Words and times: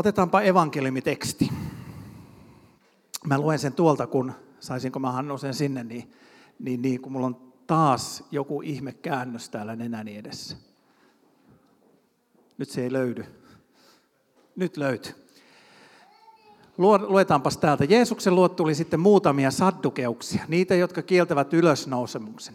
Otetaanpa 0.00 0.40
evankeliumiteksti. 0.40 1.48
Mä 3.26 3.38
luen 3.38 3.58
sen 3.58 3.72
tuolta, 3.72 4.06
kun 4.06 4.32
saisinko 4.60 4.98
mä 4.98 5.12
Hannu 5.12 5.38
sen 5.38 5.54
sinne, 5.54 5.84
niin, 5.84 6.12
niin, 6.58 6.82
niin 6.82 7.00
kun 7.00 7.12
mulla 7.12 7.26
on 7.26 7.52
taas 7.66 8.24
joku 8.30 8.62
ihme 8.62 8.92
käännös 8.92 9.48
täällä 9.48 9.76
nenäni 9.76 10.16
edessä. 10.16 10.56
Nyt 12.58 12.70
se 12.70 12.82
ei 12.82 12.92
löydy. 12.92 13.24
Nyt 14.56 14.76
löytyy. 14.76 15.12
Luetaanpas 17.08 17.56
täältä. 17.56 17.84
Jeesuksen 17.84 18.34
luot 18.34 18.56
tuli 18.56 18.74
sitten 18.74 19.00
muutamia 19.00 19.50
saddukeuksia, 19.50 20.44
niitä, 20.48 20.74
jotka 20.74 21.02
kieltävät 21.02 21.52
ylösnousemuksen. 21.52 22.54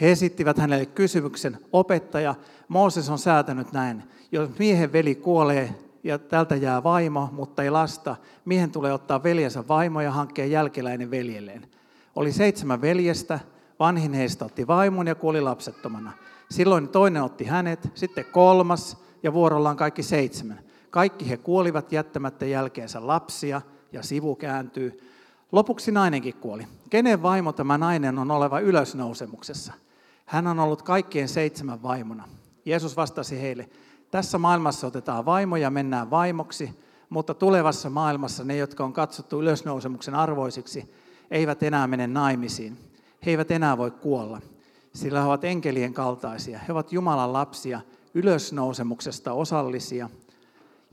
He 0.00 0.10
esittivät 0.10 0.58
hänelle 0.58 0.86
kysymyksen, 0.86 1.58
opettaja, 1.72 2.34
Mooses 2.68 3.10
on 3.10 3.18
säätänyt 3.18 3.72
näin, 3.72 4.02
jos 4.32 4.58
miehen 4.58 4.92
veli 4.92 5.14
kuolee 5.14 5.85
ja 6.06 6.18
tältä 6.18 6.56
jää 6.56 6.82
vaimo, 6.82 7.28
mutta 7.32 7.62
ei 7.62 7.70
lasta, 7.70 8.16
miehen 8.44 8.70
tulee 8.70 8.92
ottaa 8.92 9.22
veljensä 9.22 9.68
vaimo 9.68 10.00
ja 10.00 10.10
hankkia 10.10 10.46
jälkeläinen 10.46 11.10
veljelleen. 11.10 11.66
Oli 12.16 12.32
seitsemän 12.32 12.80
veljestä, 12.80 13.40
vanhin 13.78 14.12
heistä 14.12 14.44
otti 14.44 14.66
vaimon 14.66 15.06
ja 15.06 15.14
kuoli 15.14 15.40
lapsettomana. 15.40 16.12
Silloin 16.50 16.88
toinen 16.88 17.22
otti 17.22 17.44
hänet, 17.44 17.88
sitten 17.94 18.24
kolmas 18.24 18.96
ja 19.22 19.32
vuorollaan 19.32 19.76
kaikki 19.76 20.02
seitsemän. 20.02 20.60
Kaikki 20.90 21.30
he 21.30 21.36
kuolivat 21.36 21.92
jättämättä 21.92 22.46
jälkeensä 22.46 23.06
lapsia 23.06 23.62
ja 23.92 24.02
sivu 24.02 24.34
kääntyy. 24.34 25.00
Lopuksi 25.52 25.92
nainenkin 25.92 26.34
kuoli. 26.34 26.66
Kenen 26.90 27.22
vaimo 27.22 27.52
tämä 27.52 27.78
nainen 27.78 28.18
on 28.18 28.30
oleva 28.30 28.60
ylösnousemuksessa? 28.60 29.72
Hän 30.26 30.46
on 30.46 30.58
ollut 30.58 30.82
kaikkien 30.82 31.28
seitsemän 31.28 31.82
vaimona. 31.82 32.28
Jeesus 32.64 32.96
vastasi 32.96 33.40
heille, 33.40 33.68
tässä 34.10 34.38
maailmassa 34.38 34.86
otetaan 34.86 35.24
vaimo 35.24 35.56
ja 35.56 35.70
mennään 35.70 36.10
vaimoksi, 36.10 36.78
mutta 37.10 37.34
tulevassa 37.34 37.90
maailmassa 37.90 38.44
ne, 38.44 38.56
jotka 38.56 38.84
on 38.84 38.92
katsottu 38.92 39.40
ylösnousemuksen 39.40 40.14
arvoisiksi, 40.14 40.94
eivät 41.30 41.62
enää 41.62 41.86
mene 41.86 42.06
naimisiin. 42.06 42.78
He 43.26 43.30
eivät 43.30 43.50
enää 43.50 43.78
voi 43.78 43.90
kuolla, 43.90 44.40
sillä 44.94 45.20
he 45.20 45.26
ovat 45.26 45.44
enkelien 45.44 45.94
kaltaisia. 45.94 46.58
He 46.58 46.72
ovat 46.72 46.92
Jumalan 46.92 47.32
lapsia, 47.32 47.80
ylösnousemuksesta 48.14 49.32
osallisia. 49.32 50.10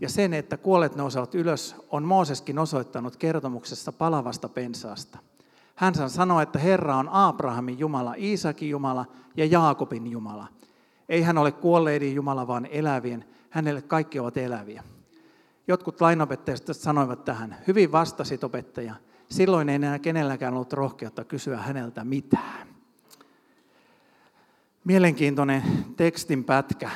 Ja 0.01 0.09
sen, 0.09 0.33
että 0.33 0.57
kuolleet 0.57 0.95
nousevat 0.95 1.35
ylös, 1.35 1.75
on 1.91 2.03
Mooseskin 2.03 2.59
osoittanut 2.59 3.15
kertomuksessa 3.15 3.91
palavasta 3.91 4.49
pensaasta. 4.49 5.19
Hän 5.75 6.09
sanoi, 6.09 6.43
että 6.43 6.59
Herra 6.59 6.95
on 6.95 7.09
Abrahamin 7.09 7.79
Jumala, 7.79 8.13
Iisakin 8.13 8.69
Jumala 8.69 9.05
ja 9.37 9.45
Jaakobin 9.45 10.07
Jumala. 10.07 10.47
Ei 11.09 11.21
hän 11.21 11.37
ole 11.37 11.51
kuolleiden 11.51 12.15
Jumala, 12.15 12.47
vaan 12.47 12.65
elävien. 12.65 13.25
Hänelle 13.49 13.81
kaikki 13.81 14.19
ovat 14.19 14.37
eläviä. 14.37 14.83
Jotkut 15.67 16.01
lainopettajista 16.01 16.73
sanoivat 16.73 17.25
tähän, 17.25 17.57
hyvin 17.67 17.91
vastasit 17.91 18.43
opettaja. 18.43 18.95
Silloin 19.29 19.69
ei 19.69 19.75
enää 19.75 19.99
kenelläkään 19.99 20.53
ollut 20.53 20.73
rohkeutta 20.73 21.23
kysyä 21.23 21.57
häneltä 21.57 22.03
mitään. 22.03 22.67
Mielenkiintoinen 24.83 25.63
tekstin 25.97 26.43
pätkä. 26.43 26.89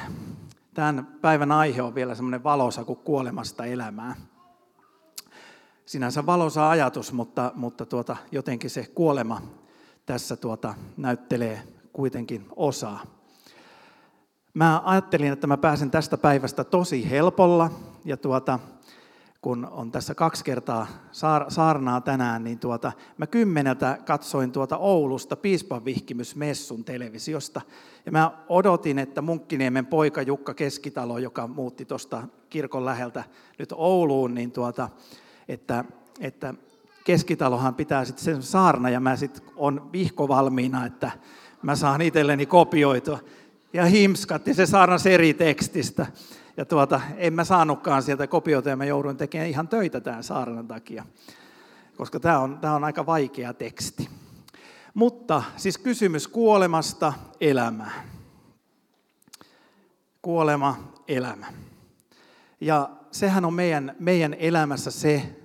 Tämän 0.74 1.08
päivän 1.22 1.52
aihe 1.52 1.82
on 1.82 1.96
vielä 1.96 2.16
semmoinen 2.16 2.44
valosa 2.44 2.84
kuin 2.86 3.00
kuolemasta 3.00 3.66
elämää. 3.66 4.16
Sinänsä 5.86 6.26
valosa 6.26 6.70
ajatus, 6.70 7.14
mutta, 7.14 7.52
mutta 7.56 7.86
tuota, 7.86 8.18
jotenkin 8.32 8.70
se 8.70 8.88
kuolema 8.96 9.42
tässä 10.06 10.36
tuota, 10.36 10.74
näyttelee 10.98 11.64
kuitenkin 11.94 12.46
osaa. 12.56 13.17
Mä 14.58 14.82
ajattelin, 14.86 15.34
että 15.34 15.48
mä 15.48 15.58
pääsen 15.58 15.92
tästä 15.92 16.18
päivästä 16.18 16.64
tosi 16.64 17.10
helpolla 17.10 17.70
ja 18.06 18.18
tuota, 18.18 18.60
kun 19.42 19.68
on 19.72 19.92
tässä 19.92 20.16
kaksi 20.16 20.44
kertaa 20.44 20.88
saarnaa 21.48 22.02
tänään, 22.02 22.44
niin 22.44 22.60
tuota, 22.60 22.92
mä 23.18 23.28
kymmeneltä 23.28 23.98
katsoin 24.06 24.52
tuota 24.52 24.78
Oulusta 24.78 25.36
piispan 25.36 25.86
vihkimysmessun 25.86 26.84
televisiosta. 26.84 27.62
Ja 28.06 28.12
mä 28.12 28.32
odotin, 28.50 29.00
että 29.00 29.22
Munkkiniemen 29.22 29.86
poika 29.86 30.22
Jukka 30.22 30.54
Keskitalo, 30.54 31.18
joka 31.18 31.48
muutti 31.48 31.86
tuosta 31.86 32.28
kirkon 32.50 32.86
läheltä 32.86 33.24
nyt 33.60 33.74
Ouluun, 33.76 34.34
niin 34.36 34.52
tuota, 34.52 34.90
että, 35.48 35.86
että 36.20 36.54
Keskitalohan 37.04 37.76
pitää 37.76 38.06
sitten 38.06 38.26
sen 38.26 38.44
saarna 38.44 38.90
ja 38.90 39.00
mä 39.00 39.16
sitten 39.16 39.44
on 39.56 39.90
vihko 39.92 40.28
valmiina, 40.28 40.86
että 40.86 41.12
mä 41.62 41.76
saan 41.76 42.02
itselleni 42.02 42.46
kopioitua. 42.46 43.20
Ja 43.74 43.86
himskatti 43.86 44.54
se 44.54 44.66
saarnas 44.66 45.06
eri 45.06 45.34
tekstistä 45.34 46.06
ja 46.58 46.66
tuota, 46.66 47.02
en 47.18 47.34
mä 47.34 47.44
saanutkaan 47.44 48.04
sieltä 48.04 48.28
kopiota 48.28 48.70
ja 48.70 48.76
mä 48.76 48.86
jouduin 48.86 49.18
tekemään 49.18 49.50
ihan 49.50 49.68
töitä 49.68 50.02
tämän 50.02 50.24
saarnan 50.24 50.68
takia, 50.68 51.06
koska 51.98 52.20
tämä 52.20 52.40
on, 52.40 52.58
tämä 52.60 52.76
on 52.76 52.84
aika 52.84 53.06
vaikea 53.06 53.54
teksti. 53.54 54.10
Mutta 54.94 55.44
siis 55.58 55.78
kysymys 55.78 56.28
kuolemasta 56.28 57.14
elämään. 57.42 58.10
Kuolema, 60.22 60.94
elämä. 61.08 61.46
Ja 62.62 62.90
sehän 63.12 63.46
on 63.46 63.54
meidän, 63.54 63.96
meidän 64.00 64.34
elämässä 64.34 64.92
se 64.92 65.36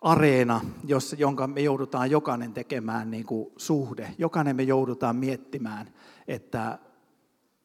areena, 0.00 0.60
jos, 0.84 1.14
jonka 1.18 1.46
me 1.46 1.60
joudutaan 1.60 2.10
jokainen 2.10 2.52
tekemään 2.52 3.10
niin 3.10 3.26
kuin 3.26 3.52
suhde. 3.56 4.14
Jokainen 4.18 4.56
me 4.56 4.62
joudutaan 4.62 5.16
miettimään, 5.16 5.90
että 6.28 6.78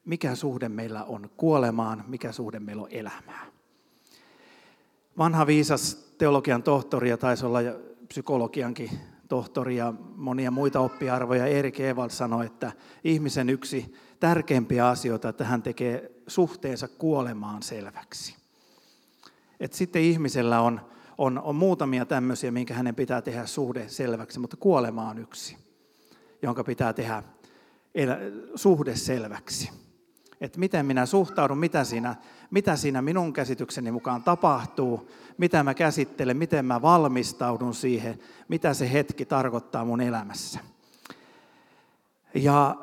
mikä 0.05 0.35
suhde 0.35 0.69
meillä 0.69 1.03
on 1.03 1.29
kuolemaan, 1.37 2.03
mikä 2.07 2.31
suhde 2.31 2.59
meillä 2.59 2.83
on 2.83 2.91
elämään. 2.91 3.47
Vanha 5.17 5.47
viisas 5.47 5.95
teologian 6.17 6.63
tohtori 6.63 7.09
ja 7.09 7.17
taisi 7.17 7.45
olla 7.45 7.59
psykologiankin 8.07 8.89
tohtori 9.29 9.75
ja 9.75 9.93
monia 10.15 10.51
muita 10.51 10.79
oppiarvoja, 10.79 11.45
Erik 11.45 11.79
Evald 11.79 12.09
sanoi, 12.09 12.45
että 12.45 12.71
ihmisen 13.03 13.49
yksi 13.49 13.95
tärkeimpiä 14.19 14.87
asioita, 14.87 15.29
että 15.29 15.43
hän 15.43 15.63
tekee 15.63 16.11
suhteensa 16.27 16.87
kuolemaan 16.87 17.63
selväksi. 17.63 18.35
Et 19.59 19.73
sitten 19.73 20.01
ihmisellä 20.01 20.61
on, 20.61 20.81
on, 21.17 21.39
on 21.39 21.55
muutamia 21.55 22.05
tämmöisiä, 22.05 22.51
minkä 22.51 22.73
hänen 22.73 22.95
pitää 22.95 23.21
tehdä 23.21 23.45
suhde 23.45 23.89
selväksi, 23.89 24.39
mutta 24.39 24.57
kuolema 24.57 25.09
on 25.09 25.17
yksi, 25.17 25.57
jonka 26.41 26.63
pitää 26.63 26.93
tehdä 26.93 27.23
suhde 28.55 28.95
selväksi 28.95 29.82
että 30.43 30.59
miten 30.59 30.85
minä 30.85 31.05
suhtaudun, 31.05 31.57
mitä 31.57 31.83
siinä, 31.83 32.15
mitä 32.51 32.75
siinä 32.75 33.01
minun 33.01 33.33
käsitykseni 33.33 33.91
mukaan 33.91 34.23
tapahtuu, 34.23 35.09
mitä 35.37 35.63
mä 35.63 35.73
käsittelen, 35.73 36.37
miten 36.37 36.65
mä 36.65 36.81
valmistaudun 36.81 37.73
siihen, 37.73 38.19
mitä 38.47 38.73
se 38.73 38.93
hetki 38.93 39.25
tarkoittaa 39.25 39.85
mun 39.85 40.01
elämässä. 40.01 40.59
Ja 42.35 42.75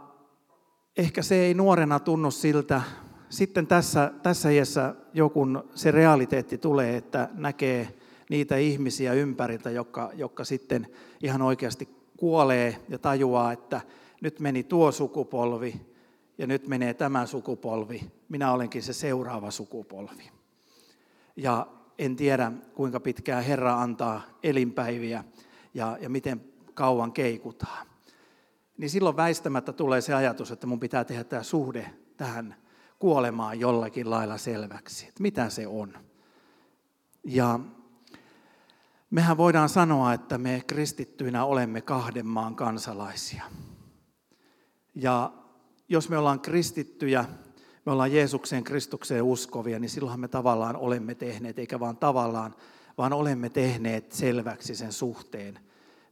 ehkä 0.97 1.22
se 1.22 1.34
ei 1.34 1.54
nuorena 1.54 1.99
tunnu 1.99 2.31
siltä, 2.31 2.82
sitten 3.28 3.66
tässä, 3.66 4.12
tässä 4.22 4.50
iässä 4.50 4.94
joku 5.15 5.47
se 5.75 5.91
realiteetti 5.91 6.59
tulee, 6.59 6.97
että 6.97 7.28
näkee 7.34 7.94
niitä 8.31 8.56
ihmisiä 8.56 9.12
ympäriltä, 9.12 9.70
jotka, 9.70 10.10
jotka 10.15 10.44
sitten 10.44 10.87
ihan 11.22 11.43
oikeasti 11.43 11.88
kuolee 12.16 12.76
ja 12.88 12.99
tajuaa, 12.99 13.53
että 13.53 13.81
nyt 14.20 14.41
meni 14.41 14.62
tuo 14.62 14.93
sukupolvi, 14.93 15.89
ja 16.40 16.46
nyt 16.46 16.66
menee 16.66 16.94
tämä 16.94 17.26
sukupolvi, 17.26 18.12
minä 18.28 18.52
olenkin 18.52 18.82
se 18.82 18.92
seuraava 18.92 19.50
sukupolvi. 19.50 20.30
Ja 21.36 21.66
en 21.98 22.16
tiedä, 22.16 22.52
kuinka 22.74 23.00
pitkään 23.00 23.44
Herra 23.44 23.82
antaa 23.82 24.22
elinpäiviä 24.42 25.24
ja, 25.74 25.98
ja 26.00 26.10
miten 26.10 26.44
kauan 26.74 27.12
keikutaan. 27.12 27.86
Niin 28.78 28.90
silloin 28.90 29.16
väistämättä 29.16 29.72
tulee 29.72 30.00
se 30.00 30.14
ajatus, 30.14 30.50
että 30.50 30.66
mun 30.66 30.80
pitää 30.80 31.04
tehdä 31.04 31.24
tämä 31.24 31.42
suhde 31.42 31.94
tähän 32.16 32.56
kuolemaan 32.98 33.60
jollakin 33.60 34.10
lailla 34.10 34.38
selväksi, 34.38 35.08
että 35.08 35.22
mitä 35.22 35.50
se 35.50 35.66
on. 35.66 35.98
Ja 37.24 37.60
mehän 39.10 39.36
voidaan 39.36 39.69
sanoa, 39.69 40.12
että 40.12 40.38
me 40.38 40.62
kristittyinä 40.66 41.44
olemme 41.44 41.81
kahden 41.81 42.26
maan 42.26 42.54
kansalaisia. 42.54 43.44
Ja 44.94 45.39
jos 45.90 46.08
me 46.08 46.19
ollaan 46.19 46.40
kristittyjä, 46.40 47.25
me 47.87 47.92
ollaan 47.92 48.12
Jeesukseen, 48.12 48.64
Kristukseen 48.64 49.22
uskovia, 49.22 49.78
niin 49.78 49.88
silloinhan 49.88 50.20
me 50.20 50.28
tavallaan 50.28 50.76
olemme 50.76 51.14
tehneet, 51.14 51.58
eikä 51.58 51.81
vaan 51.81 51.96
tavallaan, 51.96 52.54
vaan 52.98 53.12
olemme 53.12 53.48
tehneet 53.48 54.12
selväksi 54.12 54.75
sen 54.75 54.92
suhteen, 54.92 55.58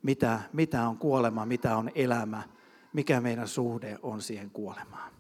mitä, 0.03 0.41
mitä 0.53 0.89
on 0.89 0.99
kuolema, 0.99 1.47
mitä 1.47 1.77
on 1.77 1.91
elämä, 1.95 2.43
mikä 2.93 3.21
meidän 3.21 3.49
suhde 3.49 3.99
on 4.03 4.23
siihen 4.23 4.51
kuolemaan. 4.51 5.13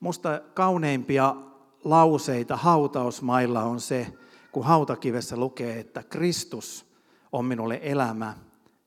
Musta 0.00 0.40
kauneimpia 0.54 1.36
lauseita 1.84 2.56
hautausmailla 2.56 3.62
on 3.62 3.80
se, 3.80 4.06
kun 4.52 4.64
hautakivessä 4.64 5.36
lukee, 5.36 5.80
että 5.80 6.02
Kristus 6.02 6.86
on 7.32 7.44
minulle 7.44 7.80
elämä 7.82 8.34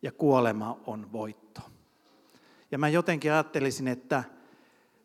ja 0.01 0.11
kuolema 0.11 0.79
on 0.85 1.11
voitto. 1.11 1.61
Ja 2.71 2.77
mä 2.77 2.89
jotenkin 2.89 3.31
ajattelisin, 3.31 3.87
että 3.87 4.23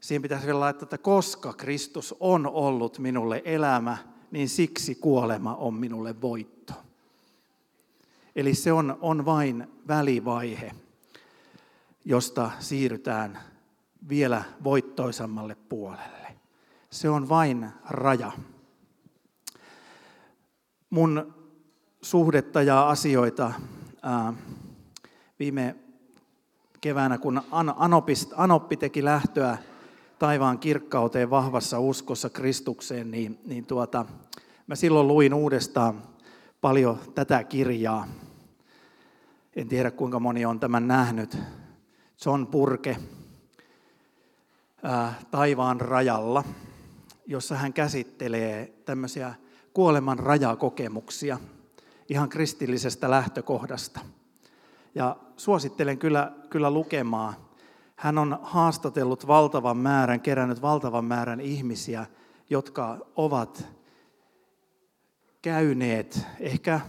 Siihen 0.01 0.23
pitäisi 0.23 0.47
vielä 0.47 0.61
laittaa, 0.61 0.85
että 0.85 0.99
koska 0.99 1.53
Kristus 1.53 2.15
on 2.21 2.47
ollut 2.47 2.99
minulle 2.99 3.43
elämä, 3.45 3.99
niin 4.31 4.49
siksi 4.49 4.95
kuolema 4.95 5.55
on 5.55 5.75
minulle 5.75 6.21
voitto. 6.21 6.73
Eli 8.37 8.55
se 8.55 8.73
on, 8.73 8.99
on 9.01 9.25
vain 9.25 9.69
välivaihe, 9.89 10.73
josta 12.05 12.51
siirrytään 12.59 13.39
vielä 14.09 14.45
voittoisammalle 14.65 15.55
puolelle. 15.55 16.37
Se 16.91 17.09
on 17.11 17.29
vain 17.29 17.71
raja. 17.89 18.33
Mun 20.91 21.35
suhdetta 22.03 22.63
ja 22.63 22.89
asioita 22.89 23.53
ää, 24.03 24.33
viime 25.39 25.77
keväänä, 26.81 27.19
kun 27.19 27.43
Anoppi 28.37 28.77
teki 28.77 29.05
lähtöä 29.05 29.59
taivaan 30.19 30.59
kirkkauteen 30.59 31.31
vahvassa 31.31 31.81
uskossa 31.81 32.31
Kristukseen, 32.31 33.11
niin, 33.11 33.39
niin 33.45 33.67
tuota, 33.67 34.07
mä 34.67 34.75
silloin 34.75 35.09
luin 35.09 35.35
uudestaan 35.35 36.03
paljon 36.61 36.99
tätä 37.15 37.45
kirjaa. 37.45 38.09
En 39.57 39.69
tiedä 39.69 39.91
kuinka 39.91 40.21
moni 40.21 40.45
on 40.45 40.61
tämän 40.61 40.89
nähnyt. 40.89 41.39
John 42.27 42.47
Purke, 42.47 42.97
ää, 44.83 45.15
Taivaan 45.31 45.81
rajalla, 45.81 46.45
jossa 47.27 47.55
hän 47.55 47.73
käsittelee 47.73 48.73
tämmöisiä 48.85 49.35
kuoleman 49.75 50.19
rajakokemuksia 50.19 51.39
ihan 52.09 52.29
kristillisestä 52.29 53.11
lähtökohdasta. 53.11 54.01
Ja 54.95 55.17
suosittelen 55.37 55.99
kyllä, 55.99 56.33
kyllä 56.51 56.71
lukemaan. 56.71 57.35
Hän 57.99 58.19
on 58.19 58.39
haastatellut 58.43 59.27
valtavan 59.27 59.77
määrän, 59.77 60.21
kerännyt 60.21 60.63
valtavan 60.63 61.05
määrän 61.05 61.41
ihmisiä, 61.41 62.07
jotka 62.51 62.99
ovat 63.17 63.67
käyneet 65.43 66.21
ehkä 66.41 66.81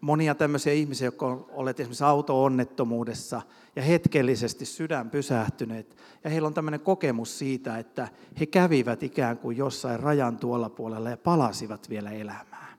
monia 0.00 0.34
tämmöisiä 0.34 0.72
ihmisiä, 0.72 1.06
jotka 1.06 1.46
olet 1.52 1.80
esimerkiksi 1.80 2.04
auto-onnettomuudessa 2.04 3.42
ja 3.76 3.82
hetkellisesti 3.82 4.64
sydän 4.64 5.10
pysähtyneet. 5.10 5.96
Ja 6.24 6.30
heillä 6.30 6.46
on 6.46 6.54
tämmöinen 6.54 6.80
kokemus 6.80 7.38
siitä, 7.38 7.78
että 7.78 8.08
he 8.40 8.46
kävivät 8.46 9.02
ikään 9.02 9.38
kuin 9.38 9.56
jossain 9.56 10.00
rajan 10.00 10.38
tuolla 10.38 10.70
puolella 10.70 11.10
ja 11.10 11.16
palasivat 11.16 11.90
vielä 11.90 12.10
elämään. 12.10 12.78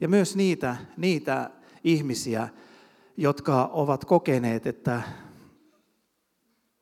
Ja 0.00 0.08
myös 0.08 0.36
niitä, 0.36 0.76
niitä 0.96 1.50
ihmisiä, 1.84 2.48
jotka 3.16 3.70
ovat 3.72 4.04
kokeneet, 4.04 4.66
että 4.66 5.02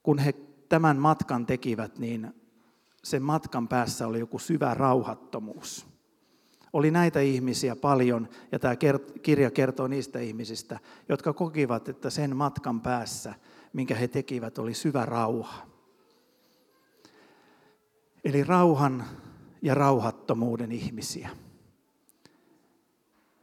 kun 0.04 0.18
he 0.18 0.32
tämän 0.68 0.96
matkan 0.96 1.46
tekivät, 1.46 1.98
niin 1.98 2.34
sen 3.04 3.22
matkan 3.22 3.68
päässä 3.68 4.06
oli 4.06 4.18
joku 4.18 4.38
syvä 4.38 4.74
rauhattomuus. 4.74 5.86
Oli 6.72 6.90
näitä 6.90 7.20
ihmisiä 7.20 7.76
paljon, 7.76 8.28
ja 8.52 8.58
tämä 8.58 8.74
kirja 9.22 9.50
kertoo 9.50 9.86
niistä 9.86 10.18
ihmisistä, 10.18 10.78
jotka 11.08 11.32
kokivat, 11.32 11.88
että 11.88 12.10
sen 12.10 12.36
matkan 12.36 12.80
päässä, 12.80 13.34
minkä 13.72 13.94
he 13.94 14.08
tekivät, 14.08 14.58
oli 14.58 14.74
syvä 14.74 15.06
rauha. 15.06 15.66
Eli 18.24 18.44
rauhan 18.44 19.04
ja 19.62 19.74
rauhattomuuden 19.74 20.72
ihmisiä. 20.72 21.30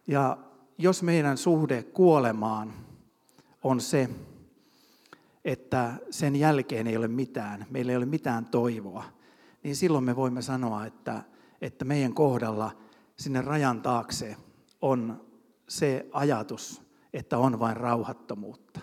Ja 0.08 0.38
jos 0.78 1.04
meidän 1.04 1.38
suhde 1.38 1.84
kuolemaan 1.84 2.74
on 3.64 3.82
se, 3.82 4.10
että 5.46 5.94
sen 6.10 6.36
jälkeen 6.36 6.88
ei 6.88 6.98
ole 6.98 7.08
mitään, 7.08 7.66
meillä 7.70 7.92
ei 7.92 7.96
ole 7.96 8.06
mitään 8.06 8.46
toivoa, 8.46 9.04
niin 9.64 9.76
silloin 9.76 10.04
me 10.04 10.16
voimme 10.16 10.42
sanoa, 10.42 10.86
että, 10.86 11.24
että 11.62 11.86
meidän 11.86 12.14
kohdalla 12.14 12.72
sinne 13.20 13.42
rajan 13.42 13.82
taakse 13.82 14.36
on 14.82 15.26
se 15.70 16.10
ajatus, 16.12 16.82
että 17.14 17.38
on 17.38 17.60
vain 17.60 17.78
rauhattomuutta. 17.78 18.80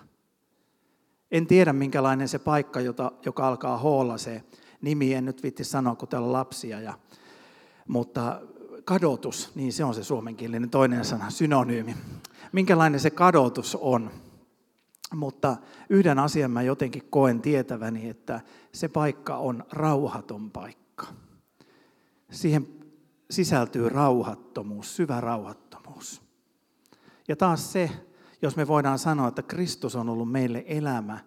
En 1.30 1.46
tiedä, 1.46 1.72
minkälainen 1.72 2.28
se 2.28 2.38
paikka, 2.38 2.80
jota, 2.80 3.12
joka 3.26 3.48
alkaa 3.48 3.78
hoolla 3.78 4.18
se 4.18 4.44
nimi, 4.80 5.14
en 5.14 5.24
nyt 5.24 5.42
vitti 5.42 5.64
sanoa, 5.64 5.96
kun 5.96 6.08
täällä 6.08 6.26
on 6.26 6.32
lapsia, 6.32 6.80
ja, 6.80 6.94
mutta 7.88 8.40
kadotus, 8.84 9.50
niin 9.54 9.72
se 9.72 9.84
on 9.84 9.94
se 9.94 10.04
suomenkielinen 10.04 10.70
toinen 10.70 11.04
sana, 11.04 11.30
synonyymi. 11.30 11.96
Minkälainen 12.52 13.00
se 13.00 13.10
kadotus 13.10 13.76
on? 13.80 14.10
Mutta 15.14 15.56
yhden 15.88 16.18
asian 16.18 16.50
mä 16.50 16.62
jotenkin 16.62 17.02
koen 17.10 17.40
tietäväni, 17.40 18.08
että 18.08 18.40
se 18.72 18.88
paikka 18.88 19.36
on 19.36 19.64
rauhaton 19.72 20.50
paikka. 20.50 21.06
Siihen 22.30 22.68
sisältyy 23.30 23.88
rauhattomuus, 23.88 24.96
syvä 24.96 25.20
rauhattomuus. 25.20 26.22
Ja 27.28 27.36
taas 27.36 27.72
se, 27.72 27.90
jos 28.42 28.56
me 28.56 28.68
voidaan 28.68 28.98
sanoa, 28.98 29.28
että 29.28 29.42
Kristus 29.42 29.96
on 29.96 30.08
ollut 30.08 30.30
meille 30.30 30.64
elämä 30.66 31.18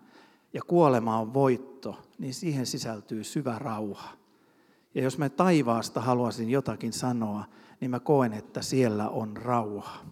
ja 0.53 0.61
kuolema 0.67 1.19
on 1.19 1.33
voitto, 1.33 1.99
niin 2.19 2.33
siihen 2.33 2.65
sisältyy 2.65 3.23
syvä 3.23 3.59
rauha. 3.59 4.09
Ja 4.95 5.03
jos 5.03 5.17
mä 5.17 5.29
taivaasta 5.29 6.01
haluaisin 6.01 6.49
jotakin 6.49 6.93
sanoa, 6.93 7.45
niin 7.79 7.91
mä 7.91 7.99
koen, 7.99 8.33
että 8.33 8.61
siellä 8.61 9.09
on 9.09 9.37
rauha. 9.37 10.05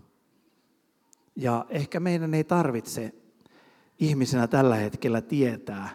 Ja 1.36 1.66
ehkä 1.70 2.00
meidän 2.00 2.34
ei 2.34 2.44
tarvitse 2.44 3.14
ihmisenä 4.00 4.48
tällä 4.48 4.76
hetkellä 4.76 5.22
tietää 5.22 5.90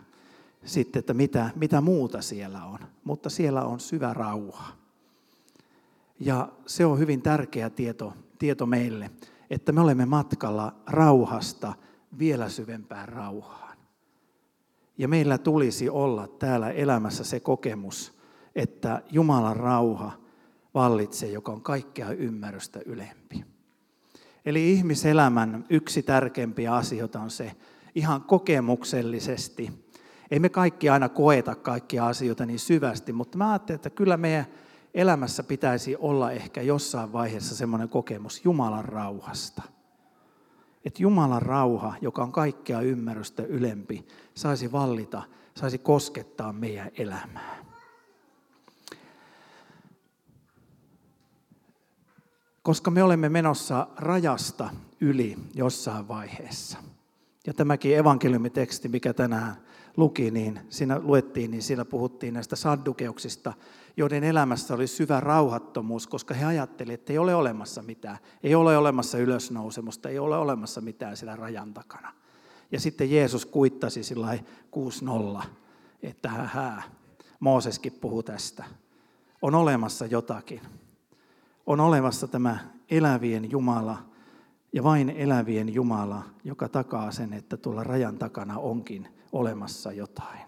sitten, 0.64 1.00
että 1.00 1.14
mitä, 1.14 1.50
mitä 1.54 1.80
muuta 1.80 2.22
siellä 2.22 2.64
on, 2.64 2.78
mutta 3.04 3.30
siellä 3.30 3.64
on 3.64 3.80
syvä 3.80 4.12
rauha. 4.12 4.72
Ja 6.20 6.48
se 6.66 6.86
on 6.86 6.98
hyvin 6.98 7.22
tärkeä 7.22 7.70
tieto, 7.70 8.12
tieto 8.38 8.66
meille, 8.66 9.10
että 9.50 9.72
me 9.72 9.80
olemme 9.80 10.06
matkalla 10.06 10.74
rauhasta 10.86 11.74
vielä 12.18 12.48
syvempään 12.48 13.08
rauhaan. 13.08 13.78
Ja 14.98 15.08
meillä 15.08 15.38
tulisi 15.38 15.88
olla 15.88 16.28
täällä 16.28 16.70
elämässä 16.70 17.24
se 17.24 17.40
kokemus, 17.40 18.18
että 18.54 19.02
Jumalan 19.10 19.56
rauha 19.56 20.12
vallitsee, 20.74 21.30
joka 21.30 21.52
on 21.52 21.60
kaikkea 21.60 22.10
ymmärrystä 22.10 22.80
ylempi. 22.86 23.44
Eli 24.44 24.72
ihmiselämän 24.72 25.64
yksi 25.70 26.02
tärkeimpiä 26.02 26.74
asioita 26.74 27.20
on 27.20 27.30
se, 27.30 27.56
ihan 27.94 28.22
kokemuksellisesti. 28.22 29.70
Ei 30.30 30.38
me 30.38 30.48
kaikki 30.48 30.88
aina 30.88 31.08
koeta 31.08 31.54
kaikkia 31.54 32.06
asioita 32.06 32.46
niin 32.46 32.58
syvästi, 32.58 33.12
mutta 33.12 33.38
mä 33.38 33.50
ajattelen, 33.50 33.76
että 33.76 33.90
kyllä 33.90 34.16
meidän 34.16 34.46
elämässä 34.94 35.42
pitäisi 35.42 35.96
olla 35.96 36.30
ehkä 36.30 36.62
jossain 36.62 37.12
vaiheessa 37.12 37.56
semmoinen 37.56 37.88
kokemus 37.88 38.44
Jumalan 38.44 38.84
rauhasta. 38.84 39.62
Että 40.84 41.02
Jumalan 41.02 41.42
rauha, 41.42 41.94
joka 42.00 42.22
on 42.22 42.32
kaikkea 42.32 42.80
ymmärrystä 42.80 43.42
ylempi, 43.42 44.06
saisi 44.34 44.72
vallita, 44.72 45.22
saisi 45.54 45.78
koskettaa 45.78 46.52
meidän 46.52 46.90
elämää. 46.98 47.64
Koska 52.62 52.90
me 52.90 53.02
olemme 53.02 53.28
menossa 53.28 53.86
rajasta 53.96 54.70
yli 55.00 55.36
jossain 55.54 56.08
vaiheessa– 56.08 56.78
ja 57.46 57.54
tämäkin 57.54 57.98
evankeliumiteksti, 57.98 58.88
mikä 58.88 59.14
tänään 59.14 59.56
luki, 59.96 60.30
niin 60.30 60.60
siinä 60.68 61.00
luettiin, 61.00 61.50
niin 61.50 61.62
siinä 61.62 61.84
puhuttiin 61.84 62.34
näistä 62.34 62.56
saddukeuksista, 62.56 63.52
joiden 63.96 64.24
elämässä 64.24 64.74
oli 64.74 64.86
syvä 64.86 65.20
rauhattomuus, 65.20 66.06
koska 66.06 66.34
he 66.34 66.44
ajattelivat, 66.44 67.00
että 67.00 67.12
ei 67.12 67.18
ole 67.18 67.34
olemassa 67.34 67.82
mitään. 67.82 68.18
Ei 68.42 68.54
ole 68.54 68.76
olemassa 68.78 69.18
ylösnousemusta, 69.18 70.08
ei 70.08 70.18
ole 70.18 70.36
olemassa 70.36 70.80
mitään 70.80 71.16
siellä 71.16 71.36
rajan 71.36 71.74
takana. 71.74 72.12
Ja 72.72 72.80
sitten 72.80 73.10
Jeesus 73.10 73.46
kuittasi 73.46 74.02
sillä 74.02 74.38
6-0, 75.40 75.42
että 76.02 76.28
hää, 76.28 76.82
Mooseskin 77.40 77.92
puhuu 77.92 78.22
tästä. 78.22 78.64
On 79.42 79.54
olemassa 79.54 80.06
jotakin. 80.06 80.60
On 81.66 81.80
olemassa 81.80 82.28
tämä 82.28 82.58
elävien 82.90 83.50
Jumala, 83.50 84.13
ja 84.74 84.82
vain 84.82 85.10
elävien 85.10 85.74
Jumala, 85.74 86.22
joka 86.44 86.68
takaa 86.68 87.12
sen, 87.12 87.32
että 87.32 87.56
tuolla 87.56 87.84
rajan 87.84 88.18
takana 88.18 88.58
onkin 88.58 89.08
olemassa 89.32 89.92
jotain. 89.92 90.40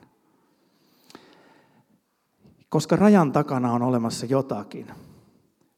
Koska 2.69 2.97
rajan 2.97 3.33
takana 3.33 3.73
on 3.73 3.83
olemassa 3.83 4.27
jotakin, 4.27 4.87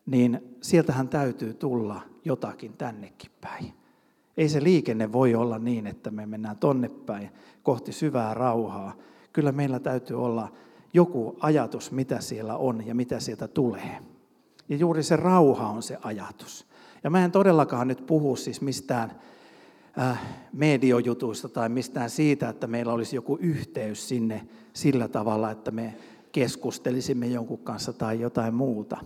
niin 0.07 0.57
sieltähän 0.61 1.09
täytyy 1.09 1.55
tulla 1.55 2.01
jotakin 2.25 2.73
tännekin 2.73 3.31
päin. 3.41 3.73
Ei 4.37 4.49
se 4.49 4.63
liikenne 4.63 5.13
voi 5.13 5.35
olla 5.35 5.59
niin, 5.59 5.87
että 5.87 6.11
me 6.11 6.27
mennään 6.27 6.57
tonne 6.57 6.89
päin 6.89 7.31
kohti 7.63 7.93
syvää 7.93 8.35
rauhaa. 8.35 8.95
Kyllä 9.33 9.53
meillä 9.53 9.81
täytyy 9.81 10.25
olla 10.25 10.53
joku 10.93 11.37
ajatus, 11.41 11.93
mitä 11.93 12.21
siellä 12.21 12.57
on 12.57 12.87
ja 12.87 12.95
mitä 12.95 13.21
sieltä 13.21 13.49
tulee. 13.49 13.99
Ja 14.69 14.77
juuri 14.77 15.03
se 15.03 15.17
rauha 15.17 15.69
on 15.69 15.83
se 15.83 15.99
ajatus. 16.03 16.68
Ja 17.05 17.11
mä 17.11 17.25
en 17.25 17.33
todellakaan 17.33 17.89
nyt 17.89 18.07
puhu 18.07 18.37
siis 18.37 18.61
mistään 18.61 19.13
äh, 19.99 20.21
mediojutuista 20.53 21.49
tai 21.49 21.69
mistään 21.69 22.11
siitä, 22.11 22.49
että 22.49 22.67
meillä 22.67 22.93
olisi 22.93 23.17
joku 23.17 23.39
yhteys 23.41 24.09
sinne 24.09 24.49
sillä 24.73 25.09
tavalla, 25.09 25.51
että 25.51 25.71
me 25.71 25.95
keskustelisimme 26.33 27.27
jonkun 27.27 27.59
kanssa 27.59 27.93
tai 27.93 28.21
jotain 28.21 28.55
muuta. 28.55 28.97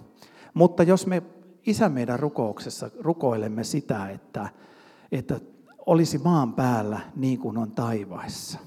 Mutta 0.54 0.82
jos 0.82 1.06
me 1.06 1.22
Isä 1.66 1.88
meidän 1.88 2.20
rukouksessa 2.20 2.90
rukoilemme 3.00 3.64
sitä, 3.64 4.08
että, 4.08 4.48
että 5.12 5.40
olisi 5.86 6.18
maan 6.18 6.52
päällä 6.52 7.00
niin 7.16 7.38
kuin 7.38 7.58
on 7.58 7.72
taivaissa. 7.72 8.58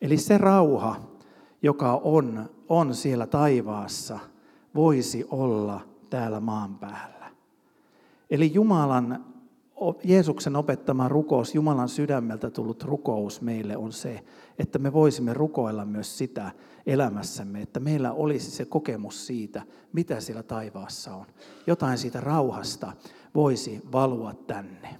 Eli 0.00 0.16
se 0.16 0.38
rauha, 0.38 0.96
joka 1.62 2.00
on, 2.04 2.50
on 2.68 2.94
siellä 2.94 3.26
taivaassa, 3.26 4.18
voisi 4.74 5.26
olla 5.30 5.80
täällä 6.10 6.40
maan 6.40 6.78
päällä. 6.78 7.13
Eli 8.30 8.54
Jumalan, 8.54 9.24
Jeesuksen 10.04 10.56
opettama 10.56 11.08
rukous, 11.08 11.54
Jumalan 11.54 11.88
sydämeltä 11.88 12.50
tullut 12.50 12.82
rukous 12.82 13.40
meille 13.40 13.76
on 13.76 13.92
se, 13.92 14.24
että 14.58 14.78
me 14.78 14.92
voisimme 14.92 15.34
rukoilla 15.34 15.84
myös 15.84 16.18
sitä 16.18 16.50
elämässämme, 16.86 17.62
että 17.62 17.80
meillä 17.80 18.12
olisi 18.12 18.50
se 18.50 18.64
kokemus 18.64 19.26
siitä, 19.26 19.62
mitä 19.92 20.20
siellä 20.20 20.42
taivaassa 20.42 21.14
on. 21.14 21.26
Jotain 21.66 21.98
siitä 21.98 22.20
rauhasta 22.20 22.92
voisi 23.34 23.82
valua 23.92 24.34
tänne. 24.34 24.98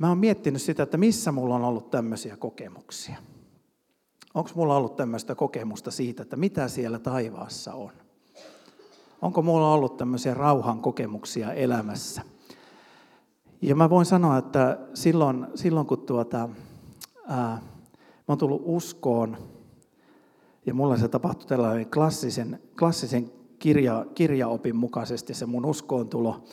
Mä 0.00 0.08
oon 0.08 0.18
miettinyt 0.18 0.62
sitä, 0.62 0.82
että 0.82 0.96
missä 0.96 1.32
mulla 1.32 1.54
on 1.54 1.64
ollut 1.64 1.90
tämmöisiä 1.90 2.36
kokemuksia. 2.36 3.16
Onko 4.34 4.50
mulla 4.54 4.76
ollut 4.76 4.96
tämmöistä 4.96 5.34
kokemusta 5.34 5.90
siitä, 5.90 6.22
että 6.22 6.36
mitä 6.36 6.68
siellä 6.68 6.98
taivaassa 6.98 7.74
on? 7.74 8.01
Onko 9.22 9.42
mulla 9.42 9.72
ollut 9.72 9.96
tämmöisiä 9.96 10.34
rauhan 10.34 10.80
kokemuksia 10.80 11.52
elämässä? 11.52 12.22
Ja 13.60 13.76
mä 13.76 13.90
voin 13.90 14.06
sanoa, 14.06 14.38
että 14.38 14.78
silloin, 14.94 15.46
silloin 15.54 15.86
kun 15.86 15.98
tuota, 15.98 16.48
ää, 17.28 17.60
mä 17.96 18.28
oon 18.28 18.38
tullut 18.38 18.62
uskoon, 18.64 19.36
ja 20.66 20.74
mulla 20.74 20.96
se 20.96 21.08
tapahtui 21.08 21.48
tällainen 21.48 21.90
klassisen, 21.90 22.60
klassisen 22.78 23.30
kirja, 23.58 24.06
kirjaopin 24.14 24.76
mukaisesti 24.76 25.34
se 25.34 25.46
mun 25.46 25.64
uskoon 25.64 26.08
tulo. 26.08 26.44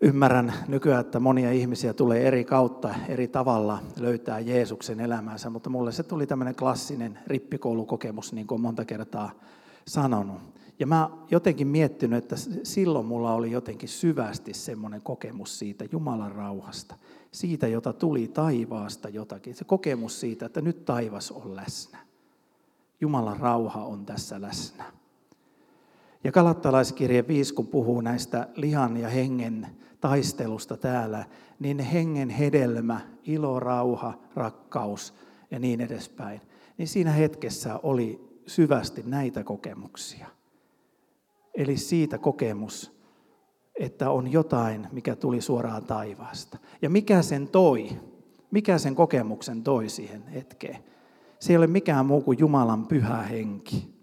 Ymmärrän 0.00 0.52
nykyään, 0.68 1.00
että 1.00 1.20
monia 1.20 1.52
ihmisiä 1.52 1.94
tulee 1.94 2.26
eri 2.26 2.44
kautta, 2.44 2.94
eri 3.08 3.28
tavalla 3.28 3.78
löytää 4.00 4.40
Jeesuksen 4.40 5.00
elämänsä, 5.00 5.50
mutta 5.50 5.70
mulle 5.70 5.92
se 5.92 6.02
tuli 6.02 6.26
tämmöinen 6.26 6.56
klassinen 6.56 7.18
rippikoulukokemus, 7.26 8.32
niin 8.32 8.46
kuin 8.46 8.60
monta 8.60 8.84
kertaa 8.84 9.30
sanonut. 9.86 10.57
Ja 10.78 10.86
mä 10.86 11.10
jotenkin 11.30 11.66
miettinyt, 11.66 12.24
että 12.24 12.36
silloin 12.62 13.06
mulla 13.06 13.34
oli 13.34 13.50
jotenkin 13.50 13.88
syvästi 13.88 14.54
semmoinen 14.54 15.02
kokemus 15.02 15.58
siitä 15.58 15.84
Jumalan 15.92 16.32
rauhasta, 16.32 16.94
siitä, 17.32 17.68
jota 17.68 17.92
tuli 17.92 18.28
taivaasta 18.28 19.08
jotakin. 19.08 19.54
Se 19.54 19.64
kokemus 19.64 20.20
siitä, 20.20 20.46
että 20.46 20.60
nyt 20.60 20.84
taivas 20.84 21.30
on 21.30 21.56
läsnä. 21.56 21.98
Jumalan 23.00 23.40
rauha 23.40 23.84
on 23.84 24.06
tässä 24.06 24.40
läsnä. 24.40 24.84
Ja 26.24 26.32
kalattalaiskirje 26.32 27.28
5, 27.28 27.54
kun 27.54 27.66
puhuu 27.66 28.00
näistä 28.00 28.48
lihan 28.54 28.96
ja 28.96 29.08
hengen 29.08 29.66
taistelusta 30.00 30.76
täällä, 30.76 31.24
niin 31.58 31.78
hengen 31.78 32.30
hedelmä, 32.30 33.00
ilo, 33.24 33.60
rauha, 33.60 34.18
rakkaus 34.34 35.14
ja 35.50 35.58
niin 35.58 35.80
edespäin, 35.80 36.40
niin 36.78 36.88
siinä 36.88 37.12
hetkessä 37.12 37.80
oli 37.82 38.40
syvästi 38.46 39.02
näitä 39.06 39.44
kokemuksia. 39.44 40.37
Eli 41.58 41.76
siitä 41.76 42.18
kokemus, 42.18 42.98
että 43.80 44.10
on 44.10 44.32
jotain, 44.32 44.86
mikä 44.92 45.16
tuli 45.16 45.40
suoraan 45.40 45.84
taivaasta. 45.84 46.58
Ja 46.82 46.90
mikä 46.90 47.22
sen 47.22 47.48
toi? 47.48 47.88
Mikä 48.50 48.78
sen 48.78 48.94
kokemuksen 48.94 49.62
toi 49.62 49.88
siihen 49.88 50.26
hetkeen? 50.26 50.84
Se 51.40 51.52
ei 51.52 51.56
ole 51.56 51.66
mikään 51.66 52.06
muu 52.06 52.20
kuin 52.20 52.38
Jumalan 52.38 52.86
pyhä 52.86 53.22
henki. 53.22 53.94